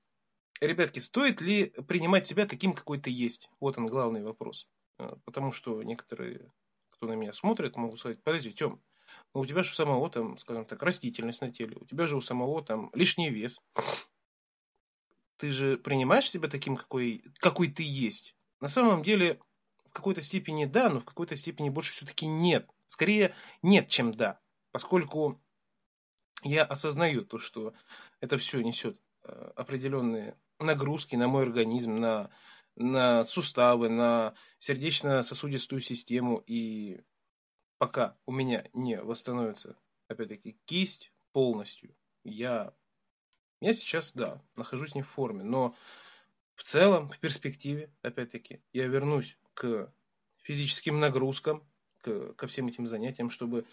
ребятки, 0.61 0.99
стоит 0.99 1.41
ли 1.41 1.73
принимать 1.88 2.25
себя 2.25 2.45
таким, 2.45 2.73
какой 2.73 2.99
ты 2.99 3.09
есть? 3.09 3.49
Вот 3.59 3.77
он 3.77 3.88
главный 3.88 4.23
вопрос. 4.23 4.67
Э, 4.99 5.15
потому 5.25 5.51
что 5.51 5.83
некоторые, 5.83 6.51
кто 6.89 7.07
на 7.07 7.13
меня 7.13 7.33
смотрит, 7.33 7.75
могут 7.75 7.99
сказать, 7.99 8.23
подожди, 8.23 8.51
Тем, 8.51 8.81
но 9.33 9.41
у 9.41 9.45
тебя 9.45 9.63
же 9.63 9.71
у 9.71 9.73
самого 9.73 10.09
там, 10.09 10.38
скажем 10.38 10.65
так, 10.65 10.81
растительность 10.81 11.41
на 11.41 11.51
теле, 11.51 11.77
у 11.79 11.85
тебя 11.85 12.07
же 12.07 12.17
у 12.17 12.21
самого 12.21 12.63
там 12.63 12.89
лишний 12.93 13.29
вес. 13.29 13.61
Ты 15.38 15.51
же 15.51 15.77
принимаешь 15.77 16.29
себя 16.29 16.47
таким, 16.47 16.77
какой, 16.77 17.23
какой 17.39 17.67
ты 17.67 17.83
есть? 17.83 18.35
На 18.61 18.69
самом 18.69 19.03
деле, 19.03 19.39
в 19.85 19.91
какой-то 19.91 20.21
степени 20.21 20.65
да, 20.65 20.89
но 20.89 21.01
в 21.01 21.05
какой-то 21.05 21.35
степени 21.35 21.69
больше 21.69 21.91
все-таки 21.93 22.25
нет. 22.25 22.69
Скорее 22.85 23.35
нет, 23.61 23.89
чем 23.89 24.11
да. 24.11 24.39
Поскольку 24.71 25.41
я 26.43 26.63
осознаю 26.63 27.25
то, 27.25 27.39
что 27.39 27.73
это 28.19 28.37
все 28.37 28.61
несет 28.61 29.01
э, 29.23 29.51
определенные 29.55 30.37
нагрузки 30.59 31.15
на 31.15 31.27
мой 31.27 31.43
организм, 31.43 31.95
на, 31.95 32.29
на 32.75 33.23
суставы, 33.23 33.89
на 33.89 34.33
сердечно-сосудистую 34.57 35.81
систему. 35.81 36.43
И 36.47 37.01
пока 37.77 38.17
у 38.25 38.31
меня 38.31 38.67
не 38.73 39.01
восстановится, 39.01 39.77
опять-таки, 40.07 40.57
кисть 40.65 41.11
полностью, 41.31 41.95
я, 42.23 42.73
я 43.61 43.73
сейчас, 43.73 44.11
да, 44.13 44.41
нахожусь 44.55 44.95
не 44.95 45.01
в 45.01 45.09
форме, 45.09 45.43
но 45.43 45.75
в 46.55 46.63
целом, 46.63 47.09
в 47.09 47.19
перспективе, 47.19 47.91
опять-таки, 48.01 48.61
я 48.71 48.87
вернусь 48.87 49.37
к 49.53 49.93
физическим 50.41 50.99
нагрузкам, 50.99 51.67
к, 52.01 52.33
ко 52.33 52.47
всем 52.47 52.67
этим 52.67 52.87
занятиям, 52.87 53.29
чтобы 53.29 53.65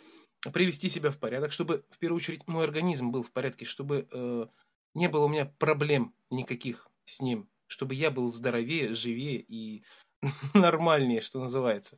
привести 0.52 0.88
себя 0.88 1.10
в 1.10 1.18
порядок, 1.18 1.52
чтобы, 1.52 1.84
в 1.90 1.98
первую 1.98 2.16
очередь, 2.16 2.46
мой 2.48 2.64
организм 2.64 3.10
был 3.10 3.22
в 3.22 3.30
порядке, 3.30 3.64
чтобы 3.64 4.08
э, 4.10 4.46
не 4.94 5.08
было 5.08 5.26
у 5.26 5.28
меня 5.28 5.46
проблем 5.58 6.14
никаких 6.30 6.88
с 7.04 7.20
ним, 7.20 7.48
чтобы 7.66 7.94
я 7.94 8.10
был 8.10 8.30
здоровее, 8.32 8.94
живее 8.94 9.38
и 9.38 9.84
нормальнее, 10.54 11.20
что 11.20 11.40
называется. 11.40 11.96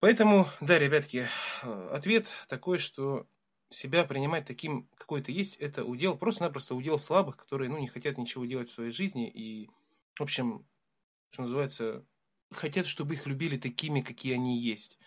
Поэтому, 0.00 0.46
да, 0.60 0.78
ребятки, 0.78 1.26
э, 1.62 1.88
ответ 1.90 2.26
такой, 2.48 2.78
что 2.78 3.26
себя 3.70 4.04
принимать 4.04 4.44
таким, 4.44 4.88
какой 4.96 5.22
ты 5.22 5.32
есть, 5.32 5.56
это 5.56 5.84
удел, 5.84 6.16
просто-напросто 6.16 6.74
удел 6.74 6.98
слабых, 6.98 7.36
которые, 7.36 7.70
ну, 7.70 7.78
не 7.78 7.88
хотят 7.88 8.18
ничего 8.18 8.44
делать 8.44 8.68
в 8.68 8.72
своей 8.72 8.92
жизни 8.92 9.28
и, 9.28 9.68
в 10.14 10.22
общем, 10.22 10.66
что 11.30 11.42
называется, 11.42 12.04
хотят, 12.52 12.86
чтобы 12.86 13.14
их 13.14 13.26
любили 13.26 13.56
такими, 13.56 14.00
какие 14.02 14.34
они 14.34 14.58
есть. 14.58 14.98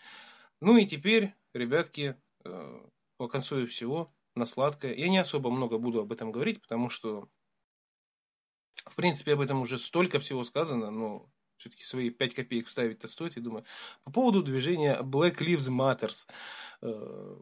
Ну 0.60 0.76
и 0.76 0.86
теперь, 0.86 1.34
ребятки, 1.54 2.16
э, 2.44 2.80
по 3.16 3.28
концу 3.28 3.66
всего, 3.66 4.12
на 4.34 4.46
сладкое. 4.46 4.94
Я 4.94 5.08
не 5.08 5.18
особо 5.18 5.50
много 5.50 5.78
буду 5.78 6.00
об 6.00 6.12
этом 6.12 6.32
говорить, 6.32 6.62
потому 6.62 6.88
что, 6.88 7.28
в 8.86 8.94
принципе, 8.94 9.34
об 9.34 9.40
этом 9.40 9.60
уже 9.60 9.78
столько 9.78 10.20
всего 10.20 10.44
сказано, 10.44 10.90
но 10.90 11.30
все-таки 11.58 11.82
свои 11.82 12.10
5 12.10 12.34
копеек 12.34 12.68
вставить-то 12.68 13.08
стоит, 13.08 13.36
я 13.36 13.42
думаю. 13.42 13.64
По 14.04 14.12
поводу 14.12 14.42
движения 14.42 15.00
Black 15.02 15.38
Lives 15.38 15.68
Matters. 15.70 16.28
Э, 16.82 17.36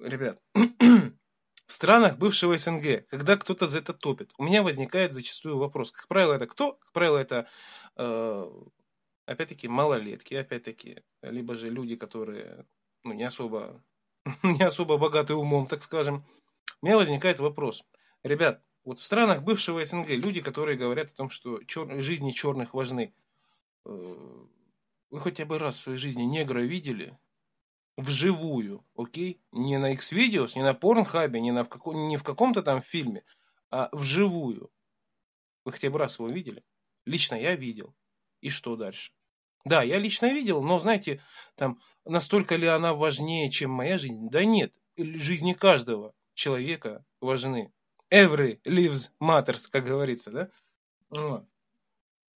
ребят, 0.00 0.42
в 0.54 1.72
странах 1.72 2.18
бывшего 2.18 2.56
СНГ, 2.56 3.06
когда 3.08 3.36
кто-то 3.36 3.66
за 3.66 3.78
это 3.78 3.92
топит, 3.92 4.32
у 4.36 4.44
меня 4.44 4.62
возникает 4.62 5.12
зачастую 5.12 5.58
вопрос. 5.58 5.92
Как 5.92 6.08
правило, 6.08 6.34
это 6.34 6.46
кто? 6.46 6.72
Как 6.72 6.92
правило, 6.92 7.18
это, 7.18 7.48
э, 7.96 8.50
опять-таки, 9.32 9.68
малолетки, 9.68 10.34
опять-таки, 10.34 11.02
либо 11.22 11.54
же 11.54 11.70
люди, 11.70 11.96
которые 11.96 12.66
ну, 13.04 13.12
не 13.12 13.24
особо 13.24 13.82
не 14.42 14.62
особо 14.62 14.98
богатый 14.98 15.36
умом, 15.36 15.66
так 15.66 15.82
скажем. 15.82 16.24
У 16.80 16.86
меня 16.86 16.96
возникает 16.96 17.38
вопрос. 17.38 17.84
Ребят, 18.22 18.62
вот 18.84 18.98
в 18.98 19.04
странах 19.04 19.42
бывшего 19.42 19.84
СНГ 19.84 20.10
люди, 20.10 20.40
которые 20.40 20.76
говорят 20.76 21.10
о 21.10 21.14
том, 21.14 21.30
что 21.30 21.62
чер... 21.64 22.00
жизни 22.00 22.30
черных 22.30 22.74
важны, 22.74 23.14
Э, 23.84 24.46
вы 25.10 25.20
хотя 25.20 25.44
бы 25.44 25.58
раз 25.58 25.78
в 25.78 25.82
своей 25.82 25.98
жизни 25.98 26.22
негра 26.22 26.60
видели? 26.60 27.18
Вживую, 27.96 28.84
окей? 28.96 29.40
Не 29.52 29.78
на 29.78 29.92
X-Videos, 29.92 30.52
не 30.56 30.62
на 30.62 30.74
Порнхабе, 30.74 31.40
не, 31.40 31.52
на 31.52 31.64
в 31.64 31.68
каком, 31.68 32.08
не 32.08 32.16
в 32.16 32.22
каком-то 32.22 32.62
там 32.62 32.80
фильме, 32.80 33.24
а 33.70 33.90
вживую. 33.92 34.70
Вы 35.64 35.72
хотя 35.72 35.90
бы 35.90 35.98
раз 35.98 36.18
его 36.18 36.28
видели? 36.28 36.64
Лично 37.04 37.34
я 37.34 37.54
видел. 37.54 37.94
И 38.40 38.48
что 38.48 38.76
дальше? 38.76 39.12
Да, 39.64 39.82
я 39.82 39.98
лично 39.98 40.32
видел, 40.32 40.62
но, 40.62 40.80
знаете, 40.80 41.22
там, 41.54 41.80
настолько 42.04 42.56
ли 42.56 42.66
она 42.66 42.94
важнее, 42.94 43.50
чем 43.50 43.70
моя 43.70 43.98
жизнь? 43.98 44.28
Да 44.30 44.44
нет, 44.44 44.74
жизни 44.96 45.52
каждого 45.52 46.14
человека 46.34 47.04
важны. 47.20 47.72
Every 48.12 48.60
lives 48.64 49.10
matters, 49.20 49.68
как 49.70 49.84
говорится, 49.84 50.30
да? 51.10 51.44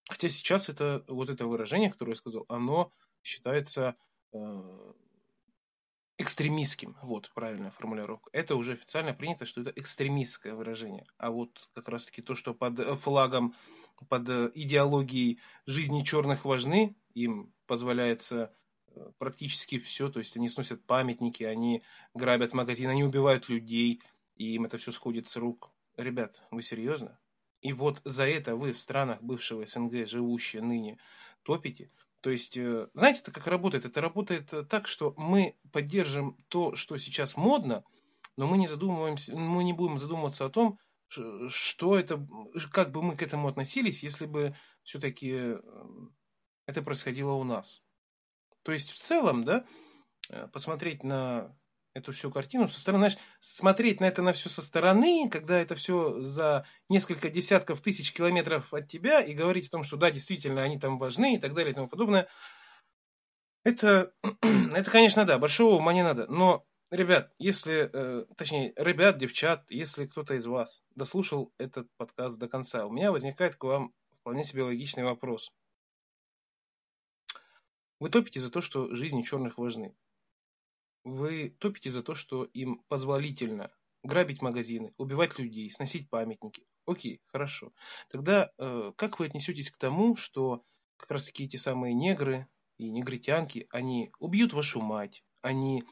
Хотя 0.07 0.29
сейчас 0.29 0.69
это 0.69 1.03
вот 1.07 1.29
это 1.29 1.47
выражение, 1.47 1.91
которое 1.91 2.11
я 2.11 2.15
сказал, 2.15 2.45
оно 2.47 2.91
считается 3.23 3.95
э, 4.33 4.93
экстремистским. 6.19 6.95
Вот, 7.01 7.31
правильная 7.33 7.71
формулировка. 7.71 8.29
Это 8.31 8.55
уже 8.55 8.73
официально 8.73 9.13
принято, 9.13 9.45
что 9.45 9.61
это 9.61 9.71
экстремистское 9.75 10.53
выражение. 10.53 11.07
А 11.17 11.31
вот 11.31 11.69
как 11.73 11.89
раз-таки 11.89 12.21
то, 12.21 12.35
что 12.35 12.53
под 12.53 12.79
флагом, 12.99 13.55
под 14.07 14.29
э, 14.29 14.51
идеологией 14.53 15.39
жизни 15.65 16.03
черных 16.03 16.45
важны, 16.45 16.95
им 17.15 17.53
позволяется 17.65 18.53
э, 18.87 19.11
практически 19.17 19.79
все. 19.79 20.09
То 20.09 20.19
есть 20.19 20.37
они 20.37 20.49
сносят 20.49 20.85
памятники, 20.85 21.43
они 21.43 21.81
грабят 22.13 22.53
магазин, 22.53 22.89
они 22.89 23.03
убивают 23.03 23.49
людей, 23.49 24.01
и 24.35 24.53
им 24.53 24.65
это 24.65 24.77
все 24.77 24.91
сходит 24.91 25.25
с 25.25 25.37
рук. 25.37 25.71
Ребят, 25.97 26.41
вы 26.51 26.61
серьезно? 26.61 27.19
И 27.61 27.73
вот 27.73 28.01
за 28.03 28.27
это 28.27 28.55
вы 28.55 28.73
в 28.73 28.79
странах 28.79 29.23
бывшего 29.23 29.65
СНГ, 29.65 30.07
живущие 30.07 30.61
ныне, 30.61 30.99
топите. 31.41 31.89
То 32.21 32.29
есть, 32.29 32.57
э, 32.57 32.87
знаете, 32.93 33.21
это 33.21 33.31
как 33.31 33.47
работает? 33.47 33.85
Это 33.85 34.01
работает 34.01 34.53
э, 34.53 34.63
так, 34.63 34.87
что 34.87 35.13
мы 35.17 35.55
поддержим 35.71 36.37
то, 36.49 36.75
что 36.75 36.97
сейчас 36.97 37.37
модно, 37.37 37.83
но 38.35 38.45
мы 38.45 38.57
не 38.57 38.67
задумываемся, 38.67 39.35
мы 39.35 39.63
не 39.63 39.73
будем 39.73 39.97
задумываться 39.97 40.45
о 40.45 40.49
том, 40.49 40.77
что 41.07 41.97
это, 41.97 42.27
как 42.71 42.91
бы 42.91 43.01
мы 43.01 43.15
к 43.15 43.21
этому 43.21 43.47
относились, 43.47 44.03
если 44.03 44.25
бы 44.25 44.55
все-таки 44.83 45.55
это 46.65 46.81
происходило 46.81 47.33
у 47.33 47.43
нас. 47.43 47.83
То 48.63 48.71
есть, 48.71 48.91
в 48.91 48.97
целом, 48.97 49.43
да, 49.43 49.65
посмотреть 50.51 51.03
на 51.03 51.55
эту 51.93 52.11
всю 52.11 52.29
картину 52.29 52.67
со 52.67 52.79
стороны, 52.79 53.09
знаешь, 53.09 53.17
смотреть 53.39 54.01
на 54.01 54.05
это 54.05 54.21
на 54.21 54.33
все 54.33 54.49
со 54.49 54.61
стороны, 54.61 55.29
когда 55.29 55.57
это 55.57 55.75
все 55.75 56.19
за 56.19 56.65
несколько 56.89 57.29
десятков 57.29 57.81
тысяч 57.81 58.11
километров 58.11 58.73
от 58.73 58.87
тебя, 58.87 59.21
и 59.21 59.33
говорить 59.33 59.67
о 59.67 59.71
том, 59.71 59.83
что 59.83 59.95
да, 59.95 60.11
действительно, 60.11 60.61
они 60.61 60.77
там 60.77 60.97
важны 60.97 61.35
и 61.35 61.39
так 61.39 61.53
далее 61.53 61.71
и 61.71 61.75
тому 61.75 61.87
подобное, 61.87 62.27
это, 63.63 64.13
это 64.73 64.91
конечно, 64.91 65.25
да, 65.25 65.37
большого 65.37 65.75
ума 65.75 65.93
не 65.93 66.03
надо, 66.03 66.27
но 66.27 66.65
Ребят, 66.91 67.33
если, 67.39 67.89
э, 67.91 68.25
точнее, 68.37 68.71
ребят, 68.77 69.17
девчат, 69.17 69.65
если 69.69 70.05
кто-то 70.05 70.35
из 70.35 70.45
вас 70.45 70.83
дослушал 70.95 71.51
этот 71.57 71.87
подкаст 71.97 72.37
до 72.37 72.47
конца, 72.47 72.85
у 72.85 72.91
меня 72.91 73.11
возникает 73.11 73.55
к 73.55 73.63
вам 73.63 73.91
вполне 74.21 74.43
себе 74.43 74.63
логичный 74.63 75.03
вопрос. 75.03 75.51
Вы 77.99 78.09
топите 78.09 78.39
за 78.39 78.51
то, 78.51 78.61
что 78.61 78.93
жизни 78.93 79.21
черных 79.21 79.57
важны. 79.57 79.95
Вы 81.03 81.55
топите 81.59 81.91
за 81.91 82.01
то, 82.01 82.15
что 82.15 82.43
им 82.45 82.83
позволительно 82.87 83.71
грабить 84.03 84.41
магазины, 84.41 84.93
убивать 84.97 85.37
людей, 85.39 85.69
сносить 85.71 86.09
памятники. 86.09 86.65
Окей, 86.85 87.21
хорошо. 87.27 87.73
Тогда 88.09 88.51
э, 88.57 88.91
как 88.95 89.19
вы 89.19 89.25
отнесетесь 89.25 89.71
к 89.71 89.77
тому, 89.77 90.15
что 90.15 90.63
как 90.97 91.11
раз 91.11 91.25
таки 91.25 91.45
эти 91.45 91.57
самые 91.57 91.93
негры 91.93 92.47
и 92.77 92.89
негритянки, 92.89 93.67
они 93.71 94.11
убьют 94.19 94.53
вашу 94.53 94.81
мать, 94.81 95.23
они 95.41 95.83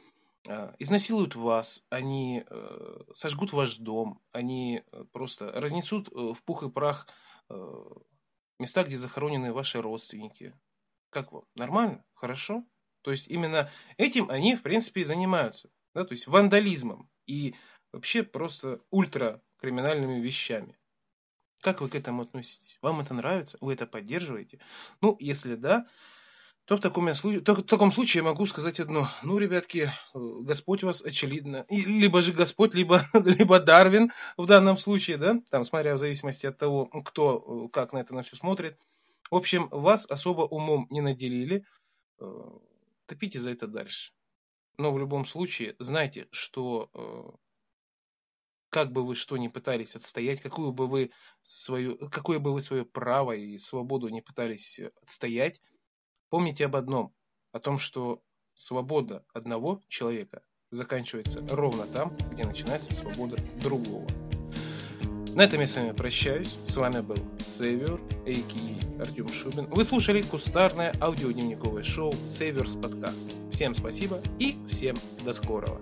э, 0.47 0.73
изнасилуют 0.79 1.35
вас, 1.35 1.83
они 1.89 2.43
э, 2.47 2.99
сожгут 3.13 3.53
ваш 3.53 3.77
дом, 3.77 4.21
они 4.31 4.83
э, 4.91 5.05
просто 5.11 5.51
разнесут 5.51 6.09
э, 6.09 6.33
в 6.33 6.43
пух 6.43 6.63
и 6.63 6.69
прах 6.69 7.07
э, 7.49 7.85
места, 8.59 8.83
где 8.83 8.97
захоронены 8.97 9.53
ваши 9.53 9.81
родственники. 9.81 10.53
Как 11.13 11.31
вам? 11.31 11.43
Нормально? 11.55 12.03
Хорошо? 12.15 12.65
То 13.03 13.11
есть 13.11 13.27
именно 13.27 13.69
этим 13.97 14.29
они, 14.29 14.55
в 14.55 14.63
принципе, 14.63 15.01
и 15.01 15.05
занимаются. 15.05 15.69
Да? 15.93 16.03
То 16.05 16.13
есть 16.13 16.27
вандализмом 16.27 17.09
и 17.27 17.55
вообще 17.91 18.23
просто 18.23 18.79
ультракриминальными 18.89 20.19
вещами. 20.19 20.75
Как 21.61 21.81
вы 21.81 21.89
к 21.89 21.95
этому 21.95 22.23
относитесь? 22.23 22.77
Вам 22.81 22.99
это 22.99 23.13
нравится? 23.13 23.57
Вы 23.61 23.73
это 23.73 23.85
поддерживаете? 23.85 24.59
Ну, 25.01 25.15
если 25.19 25.55
да, 25.55 25.85
то 26.65 26.77
в 26.77 26.79
таком, 26.79 27.13
случае, 27.13 27.41
то 27.41 27.53
в 27.53 27.63
таком 27.63 27.91
случае 27.91 28.23
я 28.23 28.29
могу 28.29 28.45
сказать 28.45 28.79
одно. 28.79 29.09
Ну, 29.21 29.37
ребятки, 29.37 29.93
Господь 30.13 30.83
вас 30.83 31.01
очевидно, 31.01 31.65
либо 31.69 32.21
же 32.21 32.33
Господь, 32.33 32.73
либо, 32.73 33.05
либо 33.13 33.59
Дарвин 33.59 34.11
в 34.37 34.45
данном 34.45 34.77
случае, 34.77 35.17
да, 35.17 35.35
там, 35.51 35.63
смотря 35.63 35.93
в 35.93 35.99
зависимости 35.99 36.45
от 36.45 36.57
того, 36.57 36.85
кто 36.85 37.67
как 37.69 37.93
на 37.93 37.99
это 37.99 38.15
на 38.15 38.23
все 38.23 38.35
смотрит. 38.35 38.77
В 39.33 39.35
общем, 39.35 39.67
вас 39.71 40.05
особо 40.05 40.41
умом 40.41 40.85
не 40.91 41.01
наделили, 41.01 41.65
э, 42.19 42.25
топите 43.07 43.39
за 43.39 43.49
это 43.49 43.65
дальше. 43.65 44.13
Но 44.77 44.93
в 44.93 44.99
любом 44.99 45.25
случае, 45.25 45.75
знайте, 45.79 46.27
что 46.29 46.91
э, 46.93 47.31
как 48.69 48.91
бы 48.91 49.03
вы 49.03 49.15
что 49.15 49.37
ни 49.37 49.47
пытались 49.47 49.95
отстоять, 49.95 50.39
какую 50.39 50.71
бы 50.71 50.85
вы 50.85 51.09
свою, 51.41 51.97
какое 52.11 52.37
бы 52.37 52.53
вы 52.53 52.61
свое 52.61 52.85
право 52.85 53.31
и 53.31 53.57
свободу 53.57 54.09
не 54.09 54.21
пытались 54.21 54.79
отстоять, 55.01 55.59
помните 56.29 56.65
об 56.65 56.75
одном, 56.75 57.15
о 57.51 57.59
том, 57.59 57.79
что 57.79 58.21
свобода 58.53 59.25
одного 59.33 59.81
человека 59.87 60.43
заканчивается 60.69 61.43
ровно 61.49 61.87
там, 61.87 62.15
где 62.31 62.43
начинается 62.43 62.93
свобода 62.93 63.37
другого. 63.59 64.05
На 65.35 65.43
этом 65.43 65.59
я 65.61 65.67
с 65.67 65.75
вами 65.75 65.91
прощаюсь. 65.91 66.55
С 66.65 66.77
вами 66.77 67.01
был 67.01 67.17
Север, 67.39 67.99
а.к.а. 68.25 69.01
Артем 69.01 69.27
Шубин. 69.29 69.65
Вы 69.65 69.83
слушали 69.83 70.21
кустарное 70.21 70.93
аудиодневниковое 71.01 71.83
шоу 71.83 72.13
Северс 72.27 72.75
Подкаст. 72.75 73.29
Всем 73.51 73.73
спасибо 73.73 74.19
и 74.37 74.55
всем 74.69 74.95
до 75.25 75.33
скорого. 75.33 75.81